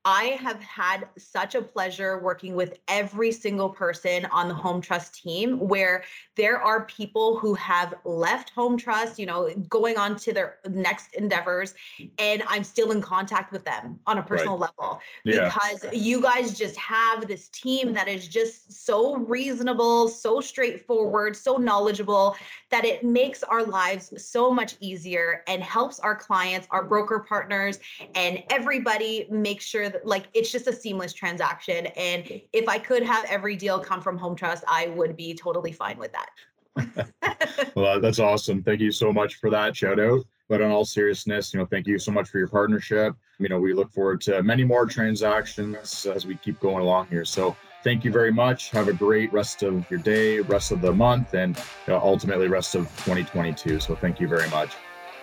I 0.03 0.37
have 0.41 0.59
had 0.61 1.07
such 1.17 1.53
a 1.53 1.61
pleasure 1.61 2.19
working 2.19 2.55
with 2.55 2.79
every 2.87 3.31
single 3.31 3.69
person 3.69 4.25
on 4.25 4.47
the 4.47 4.53
Home 4.53 4.81
Trust 4.81 5.21
team 5.21 5.59
where 5.59 6.03
there 6.35 6.59
are 6.59 6.85
people 6.85 7.37
who 7.37 7.53
have 7.53 7.93
left 8.03 8.49
Home 8.51 8.77
Trust, 8.77 9.19
you 9.19 9.27
know, 9.27 9.53
going 9.69 9.97
on 9.97 10.15
to 10.17 10.33
their 10.33 10.57
next 10.67 11.13
endeavors, 11.13 11.75
and 12.17 12.41
I'm 12.47 12.63
still 12.63 12.91
in 12.91 13.01
contact 13.01 13.51
with 13.51 13.63
them 13.63 13.99
on 14.07 14.17
a 14.17 14.23
personal 14.23 14.57
right. 14.57 14.71
level 14.79 14.99
yeah. 15.23 15.45
because 15.45 15.93
you 15.93 16.19
guys 16.19 16.57
just 16.57 16.77
have 16.77 17.27
this 17.27 17.49
team 17.49 17.93
that 17.93 18.07
is 18.07 18.27
just 18.27 18.85
so 18.85 19.17
reasonable, 19.17 20.07
so 20.07 20.41
straightforward, 20.41 21.35
so 21.35 21.57
knowledgeable 21.57 22.35
that 22.71 22.85
it 22.85 23.03
makes 23.03 23.43
our 23.43 23.63
lives 23.63 24.13
so 24.17 24.51
much 24.51 24.75
easier 24.79 25.43
and 25.47 25.61
helps 25.61 25.99
our 25.99 26.15
clients, 26.15 26.67
our 26.71 26.83
broker 26.83 27.19
partners, 27.19 27.77
and 28.15 28.41
everybody 28.49 29.27
make 29.29 29.61
sure 29.61 29.90
that 29.91 30.05
like 30.05 30.27
it's 30.33 30.51
just 30.51 30.67
a 30.67 30.73
seamless 30.73 31.13
transaction. 31.13 31.87
And 31.87 32.41
if 32.53 32.67
I 32.67 32.77
could 32.77 33.03
have 33.03 33.25
every 33.25 33.55
deal 33.55 33.79
come 33.79 34.01
from 34.01 34.17
Home 34.17 34.35
Trust, 34.35 34.63
I 34.67 34.87
would 34.87 35.15
be 35.15 35.33
totally 35.33 35.71
fine 35.71 35.97
with 35.97 36.11
that. 36.13 36.29
well, 37.75 37.99
that's 37.99 38.19
awesome. 38.19 38.63
Thank 38.63 38.79
you 38.79 38.91
so 38.91 39.11
much 39.11 39.35
for 39.35 39.49
that 39.49 39.75
shout 39.75 39.99
out. 39.99 40.21
But 40.49 40.61
in 40.61 40.69
all 40.69 40.83
seriousness, 40.83 41.53
you 41.53 41.59
know, 41.59 41.65
thank 41.65 41.87
you 41.87 41.97
so 41.97 42.11
much 42.11 42.29
for 42.29 42.37
your 42.37 42.47
partnership. 42.47 43.15
You 43.39 43.47
know, 43.47 43.59
we 43.59 43.73
look 43.73 43.91
forward 43.91 44.19
to 44.21 44.43
many 44.43 44.65
more 44.65 44.85
transactions 44.85 46.05
as 46.05 46.25
we 46.25 46.35
keep 46.35 46.59
going 46.59 46.83
along 46.83 47.07
here. 47.07 47.23
So 47.23 47.55
thank 47.83 48.03
you 48.03 48.11
very 48.11 48.33
much. 48.33 48.69
Have 48.71 48.89
a 48.89 48.93
great 48.93 49.31
rest 49.31 49.63
of 49.63 49.89
your 49.89 49.99
day, 50.01 50.39
rest 50.39 50.71
of 50.71 50.81
the 50.81 50.91
month, 50.91 51.33
and 51.33 51.61
ultimately 51.87 52.47
rest 52.47 52.75
of 52.75 52.83
2022. 53.05 53.79
So 53.79 53.95
thank 53.95 54.19
you 54.19 54.27
very 54.27 54.49
much. 54.49 54.73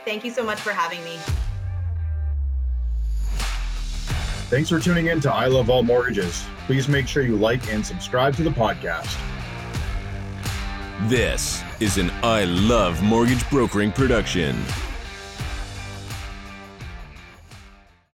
Thank 0.04 0.24
you 0.24 0.30
so 0.30 0.42
much 0.42 0.60
for 0.60 0.72
having 0.72 1.04
me. 1.04 1.18
Thanks 4.48 4.70
for 4.70 4.80
tuning 4.80 5.08
in 5.08 5.20
to 5.20 5.30
I 5.30 5.44
Love 5.44 5.68
Alt 5.68 5.84
Mortgages. 5.84 6.46
Please 6.64 6.88
make 6.88 7.06
sure 7.06 7.22
you 7.22 7.36
like 7.36 7.70
and 7.70 7.84
subscribe 7.84 8.34
to 8.36 8.42
the 8.42 8.48
podcast. 8.48 9.14
This 11.02 11.62
is 11.80 11.98
an 11.98 12.10
I 12.22 12.44
Love 12.44 13.02
Mortgage 13.02 13.48
Brokering 13.50 13.92
production. 13.92 14.56